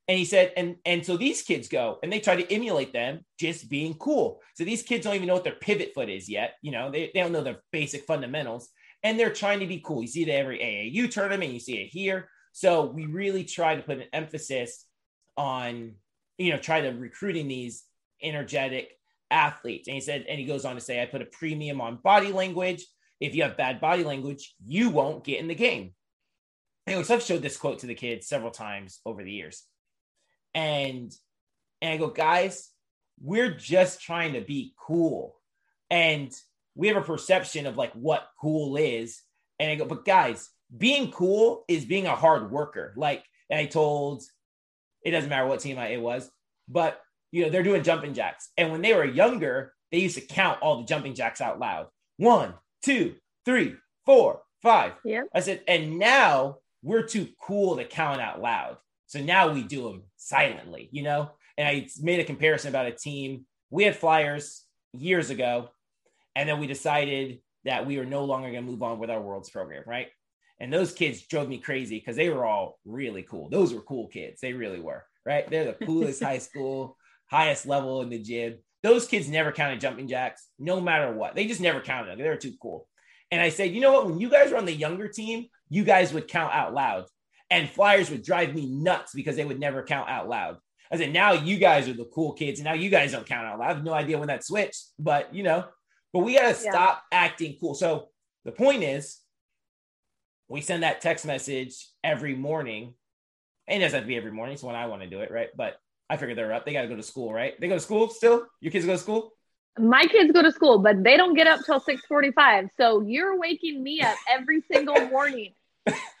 [0.08, 3.20] And he said, and and so these kids go and they try to emulate them
[3.38, 4.40] just being cool.
[4.54, 6.54] So these kids don't even know what their pivot foot is yet.
[6.62, 8.68] You know, they, they don't know their basic fundamentals
[9.02, 10.02] and they're trying to be cool.
[10.02, 12.28] You see it every AAU tournament, you see it here.
[12.56, 14.86] So we really try to put an emphasis
[15.36, 15.94] on,
[16.38, 17.82] you know, try to recruiting these
[18.22, 18.92] energetic
[19.28, 19.88] athletes.
[19.88, 22.30] And he said, and he goes on to say, I put a premium on body
[22.30, 22.86] language.
[23.18, 25.94] If you have bad body language, you won't get in the game.
[26.86, 29.64] Anyways, I've showed this quote to the kids several times over the years.
[30.54, 31.12] And
[31.82, 32.70] and I go, guys,
[33.20, 35.34] we're just trying to be cool.
[35.90, 36.32] And
[36.76, 39.20] we have a perception of like what cool is.
[39.58, 42.94] And I go, but guys, being cool is being a hard worker.
[42.96, 44.22] Like, and I told,
[45.04, 46.30] it doesn't matter what team I, it was,
[46.68, 47.00] but
[47.30, 48.50] you know, they're doing jumping jacks.
[48.56, 51.88] And when they were younger, they used to count all the jumping jacks out loud.
[52.16, 53.74] One, two, three,
[54.06, 54.92] four, five.
[55.04, 55.22] Yeah.
[55.34, 58.76] I said, and now we're too cool to count out loud.
[59.06, 61.30] So now we do them silently, you know?
[61.58, 63.46] And I made a comparison about a team.
[63.70, 65.70] We had Flyers years ago,
[66.34, 69.20] and then we decided that we were no longer going to move on with our
[69.20, 70.08] Worlds program, right?
[70.60, 73.48] And those kids drove me crazy because they were all really cool.
[73.50, 74.40] Those were cool kids.
[74.40, 75.48] They really were, right?
[75.48, 76.96] They're the coolest high school,
[77.30, 78.58] highest level in the gym.
[78.82, 81.34] Those kids never counted jumping jacks, no matter what.
[81.34, 82.18] They just never counted them.
[82.18, 82.86] They were too cool.
[83.30, 84.06] And I said, you know what?
[84.06, 87.06] When you guys were on the younger team, you guys would count out loud.
[87.50, 90.58] And Flyers would drive me nuts because they would never count out loud.
[90.92, 93.46] I said, now you guys are the cool kids, and now you guys don't count
[93.46, 93.66] out loud.
[93.66, 95.64] I have no idea when that switched, but you know,
[96.12, 96.70] but we got to yeah.
[96.70, 97.74] stop acting cool.
[97.74, 98.08] So
[98.44, 99.18] the point is,
[100.54, 102.94] we send that text message every morning.
[103.66, 104.54] And it doesn't have to be every morning.
[104.54, 105.48] It's when I want to do it, right?
[105.56, 106.64] But I figure they're up.
[106.64, 107.60] They got to go to school, right?
[107.60, 108.46] They go to school still.
[108.60, 109.32] Your kids go to school.
[109.80, 112.68] My kids go to school, but they don't get up till six forty-five.
[112.76, 115.54] So you're waking me up every single morning.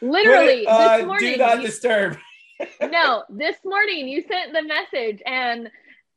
[0.02, 1.32] Literally, uh, this morning.
[1.34, 2.18] Do not you, disturb.
[2.82, 5.70] no, this morning you sent the message, and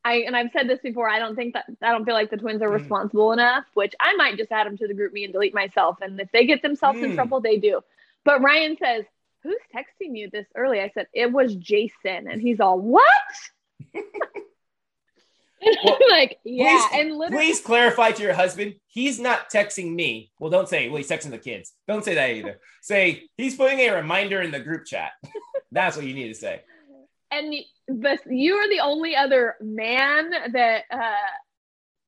[0.03, 1.07] I and I've said this before.
[1.07, 2.79] I don't think that I don't feel like the twins are mm.
[2.79, 3.65] responsible enough.
[3.75, 5.97] Which I might just add them to the GroupMe and delete myself.
[6.01, 7.03] And if they get themselves mm.
[7.03, 7.81] in trouble, they do.
[8.27, 9.05] But Ryan says,
[9.43, 13.05] "Who's texting you this early?" I said, "It was Jason," and he's all, "What?"
[15.83, 18.75] well, like, yeah, please, and literally, please clarify to your husband.
[18.87, 20.31] He's not texting me.
[20.39, 20.89] Well, don't say.
[20.89, 21.71] Well, he's texting the kids.
[21.87, 22.59] Don't say that either.
[22.81, 25.11] say he's putting a reminder in the group chat.
[25.71, 26.63] That's what you need to say
[27.31, 27.53] and
[27.87, 31.11] but you are the only other man that uh,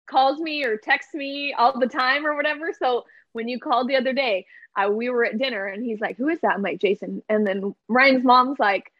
[0.09, 2.73] calls me or texts me all the time or whatever.
[2.77, 4.45] So when you called the other day,
[4.75, 7.45] I, we were at dinner and he's like, "Who is that?" I'm like, "Jason." And
[7.45, 8.91] then Ryan's mom's like,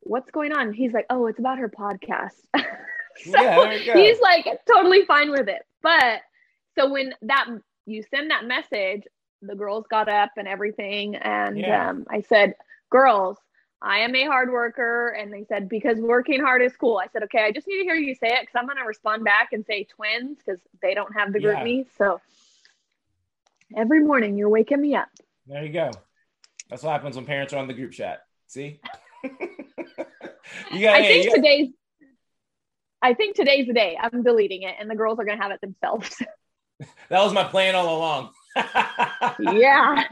[0.00, 5.04] "What's going on?" He's like, "Oh, it's about her podcast." so yeah, he's like totally
[5.04, 5.62] fine with it.
[5.82, 6.22] But
[6.76, 7.46] so when that
[7.86, 9.04] you send that message,
[9.42, 11.90] the girls got up and everything, and yeah.
[11.90, 12.54] um, I said,
[12.90, 13.38] "Girls,
[13.84, 15.10] I am a hard worker.
[15.10, 16.96] And they said, because working hard is cool.
[16.96, 18.84] I said, okay, I just need to hear you say it because I'm going to
[18.84, 21.64] respond back and say twins because they don't have the group yeah.
[21.64, 21.86] me.
[21.98, 22.20] So
[23.76, 25.08] every morning you're waking me up.
[25.46, 25.90] There you go.
[26.70, 28.20] That's what happens when parents are on the group chat.
[28.46, 28.80] See?
[29.24, 31.68] you got I think today's
[33.02, 33.98] I think today's the day.
[34.00, 36.16] I'm deleting it and the girls are gonna have it themselves.
[37.08, 38.30] that was my plan all along.
[39.38, 40.04] yeah.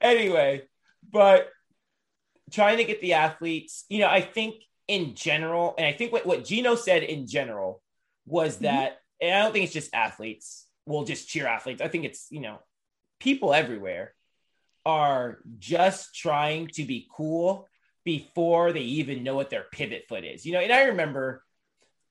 [0.00, 0.62] anyway,
[1.10, 1.48] but
[2.50, 6.26] trying to get the athletes, you know, I think in general, and I think what,
[6.26, 7.82] what Geno said in general
[8.26, 8.64] was mm-hmm.
[8.64, 11.82] that, and I don't think it's just athletes, well, just cheer athletes.
[11.82, 12.58] I think it's, you know,
[13.20, 14.14] people everywhere
[14.84, 17.66] are just trying to be cool
[18.04, 20.44] before they even know what their pivot foot is.
[20.44, 21.42] You know, and I remember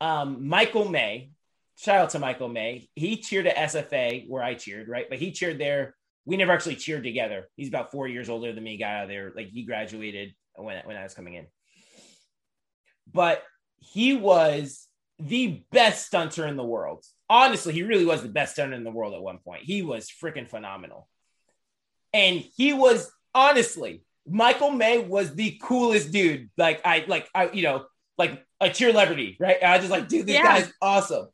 [0.01, 1.30] um, Michael May,
[1.78, 2.89] shout out to Michael May.
[2.95, 5.05] He cheered at SFA where I cheered, right?
[5.07, 5.95] But he cheered there
[6.26, 7.49] we never actually cheered together.
[7.55, 9.34] He's about four years older than me, got out there.
[9.36, 11.47] Like he graduated when, when I was coming in.
[13.11, 13.43] But
[13.80, 14.88] he was
[15.19, 17.03] the best stunter in the world.
[17.34, 19.63] Honestly, he really was the best stunter in the world at one point.
[19.63, 21.09] He was freaking phenomenal.
[22.13, 26.51] And he was honestly, Michael May was the coolest dude.
[26.59, 27.86] Like I like I, you know,
[28.19, 29.57] like a cheer celebrity, right?
[29.63, 30.43] I was just like, dude, this yeah.
[30.43, 31.27] guy's awesome.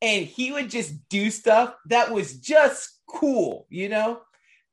[0.00, 4.20] And he would just do stuff that was just cool, you know?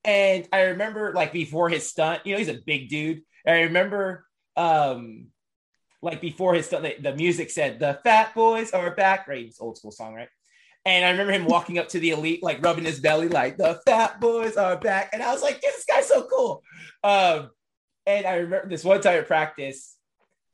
[0.03, 3.24] And I remember like before his stunt, you know, he's a big dude.
[3.47, 5.30] I remember um
[6.03, 9.45] like before his stunt, the, the music said the fat boys are back, right?
[9.45, 10.30] It's old school song, right?
[10.86, 13.80] And I remember him walking up to the elite, like rubbing his belly, like the
[13.86, 15.10] fat boys are back.
[15.14, 16.64] And I was like, this guy's so cool.
[17.04, 17.52] Um,
[18.06, 19.96] and I remember this one time at practice,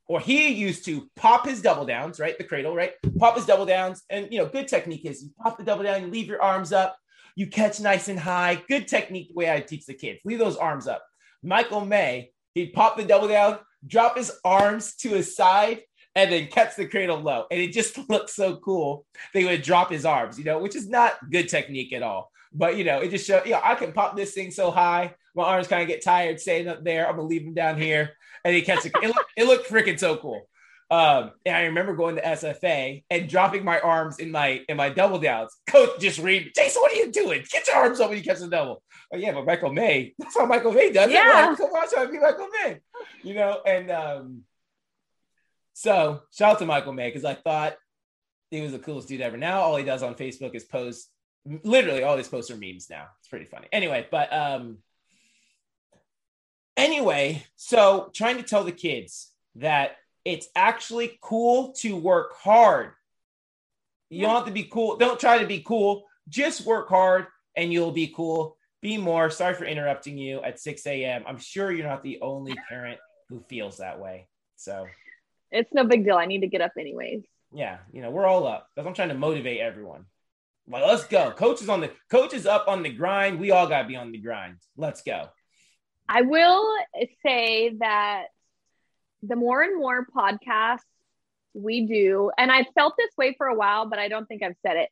[0.08, 2.38] or he used to pop his double downs, right?
[2.38, 2.94] The cradle, right?
[3.18, 4.04] Pop his double downs.
[4.10, 6.74] And you know, good technique is you pop the double down, you leave your arms
[6.74, 6.98] up,
[7.36, 8.62] you catch nice and high.
[8.68, 10.20] Good technique, the way I teach the kids.
[10.26, 11.06] Leave those arms up.
[11.44, 15.82] Michael May, he'd pop the double down, drop his arms to his side,
[16.18, 17.46] and then catch the cradle low.
[17.52, 19.06] And it just looked so cool.
[19.34, 22.32] They would drop his arms, you know, which is not good technique at all.
[22.52, 25.14] But you know, it just showed, you know, I can pop this thing so high.
[25.36, 27.08] My arms kind of get tired staying up there.
[27.08, 28.14] I'm gonna leave them down here.
[28.44, 28.94] And he catch it.
[29.02, 30.50] It looked, it looked freaking so cool.
[30.90, 34.90] Um, and I remember going to SFA and dropping my arms in my in my
[34.90, 35.54] double downs.
[35.70, 37.44] Coach just read, Jason, what are you doing?
[37.52, 38.82] Get your arms up when you catch the double.
[39.14, 41.46] Oh, yeah, but Michael May, that's how Michael May does Yeah.
[41.46, 41.50] it.
[41.50, 42.80] Like, come on, try to be Michael May.
[43.22, 44.44] You know, and um,
[45.78, 47.78] so shout out to Michael May because I thought
[48.50, 49.38] he was the coolest dude ever.
[49.38, 51.08] Now all he does on Facebook is post
[51.64, 53.06] literally all his posts are memes now.
[53.20, 53.68] It's pretty funny.
[53.72, 54.80] Anyway, but um
[56.76, 62.94] anyway, so trying to tell the kids that it's actually cool to work hard.
[64.10, 64.98] You don't have to be cool.
[64.98, 66.06] Don't try to be cool.
[66.28, 68.58] Just work hard and you'll be cool.
[68.82, 69.30] Be more.
[69.30, 71.24] Sorry for interrupting you at 6 a.m.
[71.28, 73.00] I'm sure you're not the only parent
[73.30, 74.28] who feels that way.
[74.56, 74.88] So,
[75.52, 76.16] It's no big deal.
[76.18, 77.24] I need to get up anyways.
[77.54, 78.70] yeah, you know, we're all up.
[78.76, 80.06] That's I'm trying to motivate everyone.
[80.70, 81.32] Like, let's go.
[81.32, 83.40] Coach is on the coach is up on the grind.
[83.40, 84.58] We all gotta be on the grind.
[84.76, 85.30] Let's go.
[86.10, 86.76] I will
[87.26, 88.26] say that
[89.24, 90.82] the more and more podcasts
[91.54, 94.56] we do, and I've felt this way for a while, but I don't think I've
[94.66, 94.90] said it.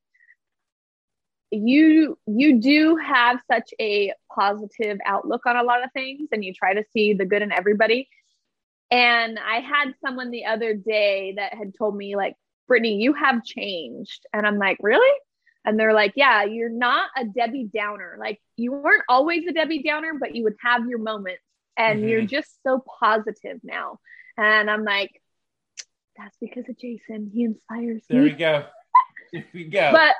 [1.51, 6.53] You you do have such a positive outlook on a lot of things, and you
[6.53, 8.07] try to see the good in everybody.
[8.91, 12.35] And I had someone the other day that had told me, like,
[12.67, 14.25] Brittany, you have changed.
[14.33, 15.19] And I'm like, really?
[15.65, 18.17] And they're like, yeah, you're not a Debbie Downer.
[18.19, 21.41] Like, you weren't always a Debbie Downer, but you would have your moments.
[21.77, 22.09] And Mhm.
[22.09, 23.99] you're just so positive now.
[24.37, 25.21] And I'm like,
[26.17, 27.31] that's because of Jason.
[27.33, 28.35] He inspires There we me.
[28.35, 28.65] go.
[29.33, 29.91] There we go.
[29.91, 30.15] But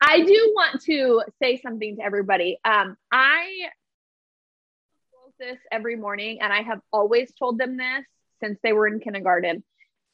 [0.00, 2.58] I do want to say something to everybody.
[2.64, 3.68] Um, I
[5.38, 8.04] this every morning, and I have always told them this
[8.40, 9.64] since they were in kindergarten,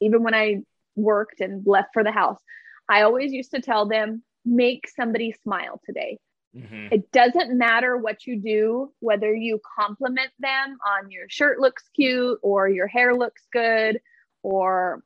[0.00, 0.62] even when I
[0.96, 2.40] worked and left for the house.
[2.88, 6.18] I always used to tell them, make somebody smile today.
[6.56, 6.92] Mhm.
[6.92, 12.38] It doesn't matter what you do, whether you compliment them on your shirt looks cute
[12.42, 14.00] or your hair looks good,
[14.42, 15.04] or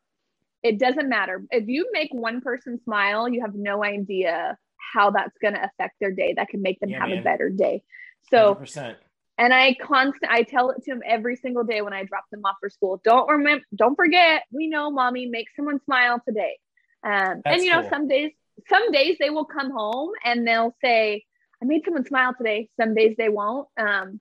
[0.63, 1.45] it doesn't matter.
[1.51, 6.01] If you make one person smile, you have no idea how that's going to affect
[6.01, 6.33] their day.
[6.35, 7.19] That can make them Yeah, have man.
[7.19, 7.83] a better day.
[8.31, 8.97] So, 100%.
[9.37, 12.43] And I constant, I tell it to them every single day when I drop them
[12.45, 13.01] off for school.
[13.05, 16.59] Don't remember, don't forget, we know mommy, make someone smile today.
[17.03, 17.91] Um, and you know, cool.
[17.91, 18.33] some days,
[18.69, 21.25] some days they will come home and they'll say,
[21.63, 22.69] I made someone smile today.
[22.81, 23.69] Some days they won't.
[23.79, 24.21] Um,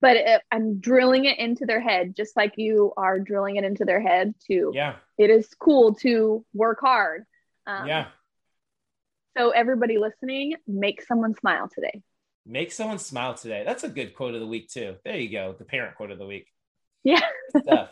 [0.00, 3.84] but it, I'm drilling it into their head, just like you are drilling it into
[3.84, 4.70] their head too.
[4.74, 4.96] Yeah.
[5.18, 7.24] it is cool to work hard.
[7.66, 8.06] Um, Yeah.
[9.36, 12.02] So everybody listening, make someone smile today.
[12.50, 13.62] Make someone smile today.
[13.64, 14.96] That's a good quote of the week, too.
[15.04, 15.54] There you go.
[15.58, 16.46] The parent quote of the week.
[17.04, 17.20] Yeah.
[17.50, 17.90] Stuff.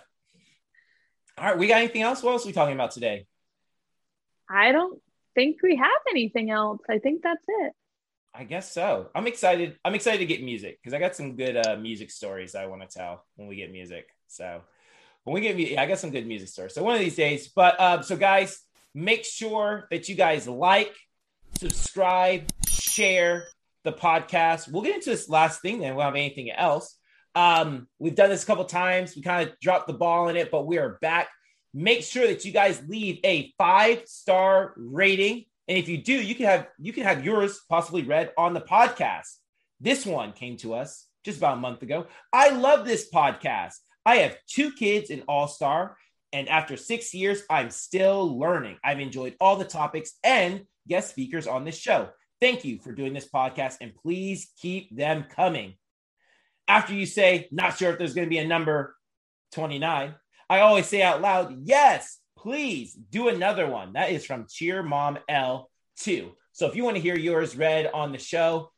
[1.39, 1.59] All right.
[1.59, 2.23] We got anything else?
[2.23, 3.27] What else are we talking about today?
[4.49, 4.99] I don't
[5.35, 6.81] think we have anything else.
[6.89, 7.73] I think that's it.
[8.35, 9.09] I guess so.
[9.15, 9.77] I'm excited.
[9.85, 12.83] I'm excited to get music because I got some good uh, music stories I want
[12.83, 14.09] to tell when we get music.
[14.29, 14.63] So
[15.25, 16.73] when we get, mu- yeah, I got some good music stories.
[16.73, 17.49] So one of these days.
[17.49, 18.63] But uh, so guys,
[18.95, 20.95] make sure that you guys like,
[21.59, 23.45] subscribe, share
[23.87, 24.71] the podcast.
[24.71, 25.81] We'll get into this last thing.
[25.81, 26.99] Then we won't have anything else.
[27.35, 29.17] Um, we've done this a couple times.
[29.17, 31.29] We kind of dropped the ball in it, but we are back.
[31.73, 36.35] Make sure that you guys leave a five star rating and if you do, you
[36.35, 39.35] can have you can have yours possibly read on the podcast.
[39.81, 42.07] This one came to us just about a month ago.
[42.33, 43.75] I love this podcast.
[44.05, 45.97] I have two kids in All Star,
[46.33, 48.77] and after six years, I'm still learning.
[48.85, 52.11] I've enjoyed all the topics and guest speakers on this show.
[52.41, 55.75] Thank you for doing this podcast, and please keep them coming.
[56.69, 58.95] After you say, not sure if there's going to be a number
[59.53, 60.15] 29,
[60.51, 63.95] I always say out loud, yes, please do another one.
[63.95, 66.31] That is from Cheer Mom L2.
[66.53, 68.71] So if you want to hear yours read on the show,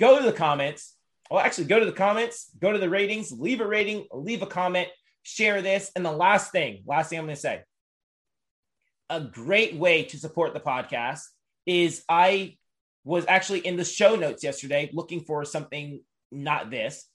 [0.00, 0.94] go to the comments.
[1.30, 4.46] Well, actually, go to the comments, go to the ratings, leave a rating, leave a
[4.46, 4.88] comment,
[5.22, 5.92] share this.
[5.94, 7.62] And the last thing, last thing I'm going to say
[9.10, 11.22] a great way to support the podcast
[11.68, 12.56] is I
[13.04, 16.00] was actually in the show notes yesterday looking for something
[16.32, 17.06] not this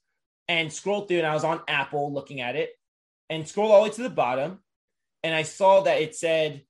[0.47, 2.69] and scrolled through and I was on Apple looking at it
[3.31, 4.59] and scrolled all the way to the bottom
[5.23, 6.61] and I saw that it said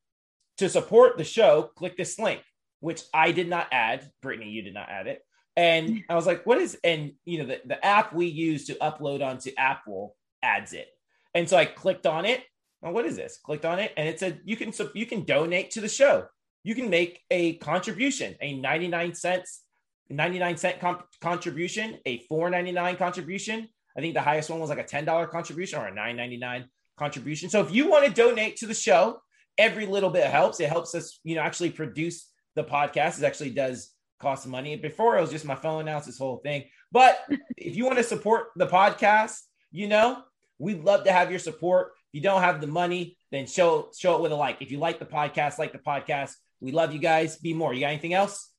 [0.59, 2.41] to support the show, click this link,
[2.79, 4.09] which I did not add.
[4.21, 5.21] Brittany, you did not add it.
[5.57, 8.75] And I was like, what is, and you know, the, the app we use to
[8.75, 10.88] upload onto Apple adds it.
[11.34, 12.43] And so I clicked on it.
[12.81, 13.39] Well, what is this?
[13.43, 16.27] Clicked on it and it said you can, you can donate to the show.
[16.64, 19.64] You can make a contribution, a 99 cents
[20.09, 23.68] 99 cent comp- contribution, a 4.99 contribution.
[23.97, 26.66] I think the highest one was like a $10 contribution or a 9.99
[26.97, 27.49] contribution.
[27.49, 29.20] So if you want to donate to the show,
[29.57, 30.59] every little bit helps.
[30.59, 33.20] It helps us, you know, actually produce the podcast.
[33.20, 34.76] It actually does cost money.
[34.76, 36.66] Before it was just my phone it's this whole thing.
[36.91, 37.24] But
[37.57, 39.38] if you want to support the podcast,
[39.72, 40.24] you know,
[40.59, 41.91] we'd love to have your support.
[42.11, 44.61] If you don't have the money, then show show it with a like.
[44.61, 46.34] If you like the podcast, like the podcast.
[46.64, 47.36] We love you guys.
[47.36, 47.74] Be more.
[47.74, 48.49] You got anything else?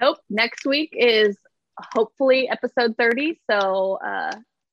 [0.00, 0.18] Nope.
[0.30, 1.36] Next week is
[1.76, 3.40] hopefully episode 30.
[3.50, 4.30] So uh,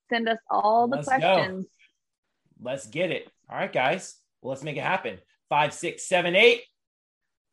[0.08, 1.64] send us all the Let's questions.
[1.64, 2.70] Go.
[2.70, 3.28] Let's get it.
[3.50, 4.14] All right, guys.
[4.40, 5.18] Well, let's make it happen.
[5.48, 6.62] Five, six, seven, eight.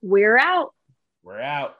[0.04, 0.76] We're out.
[1.24, 1.76] We're out.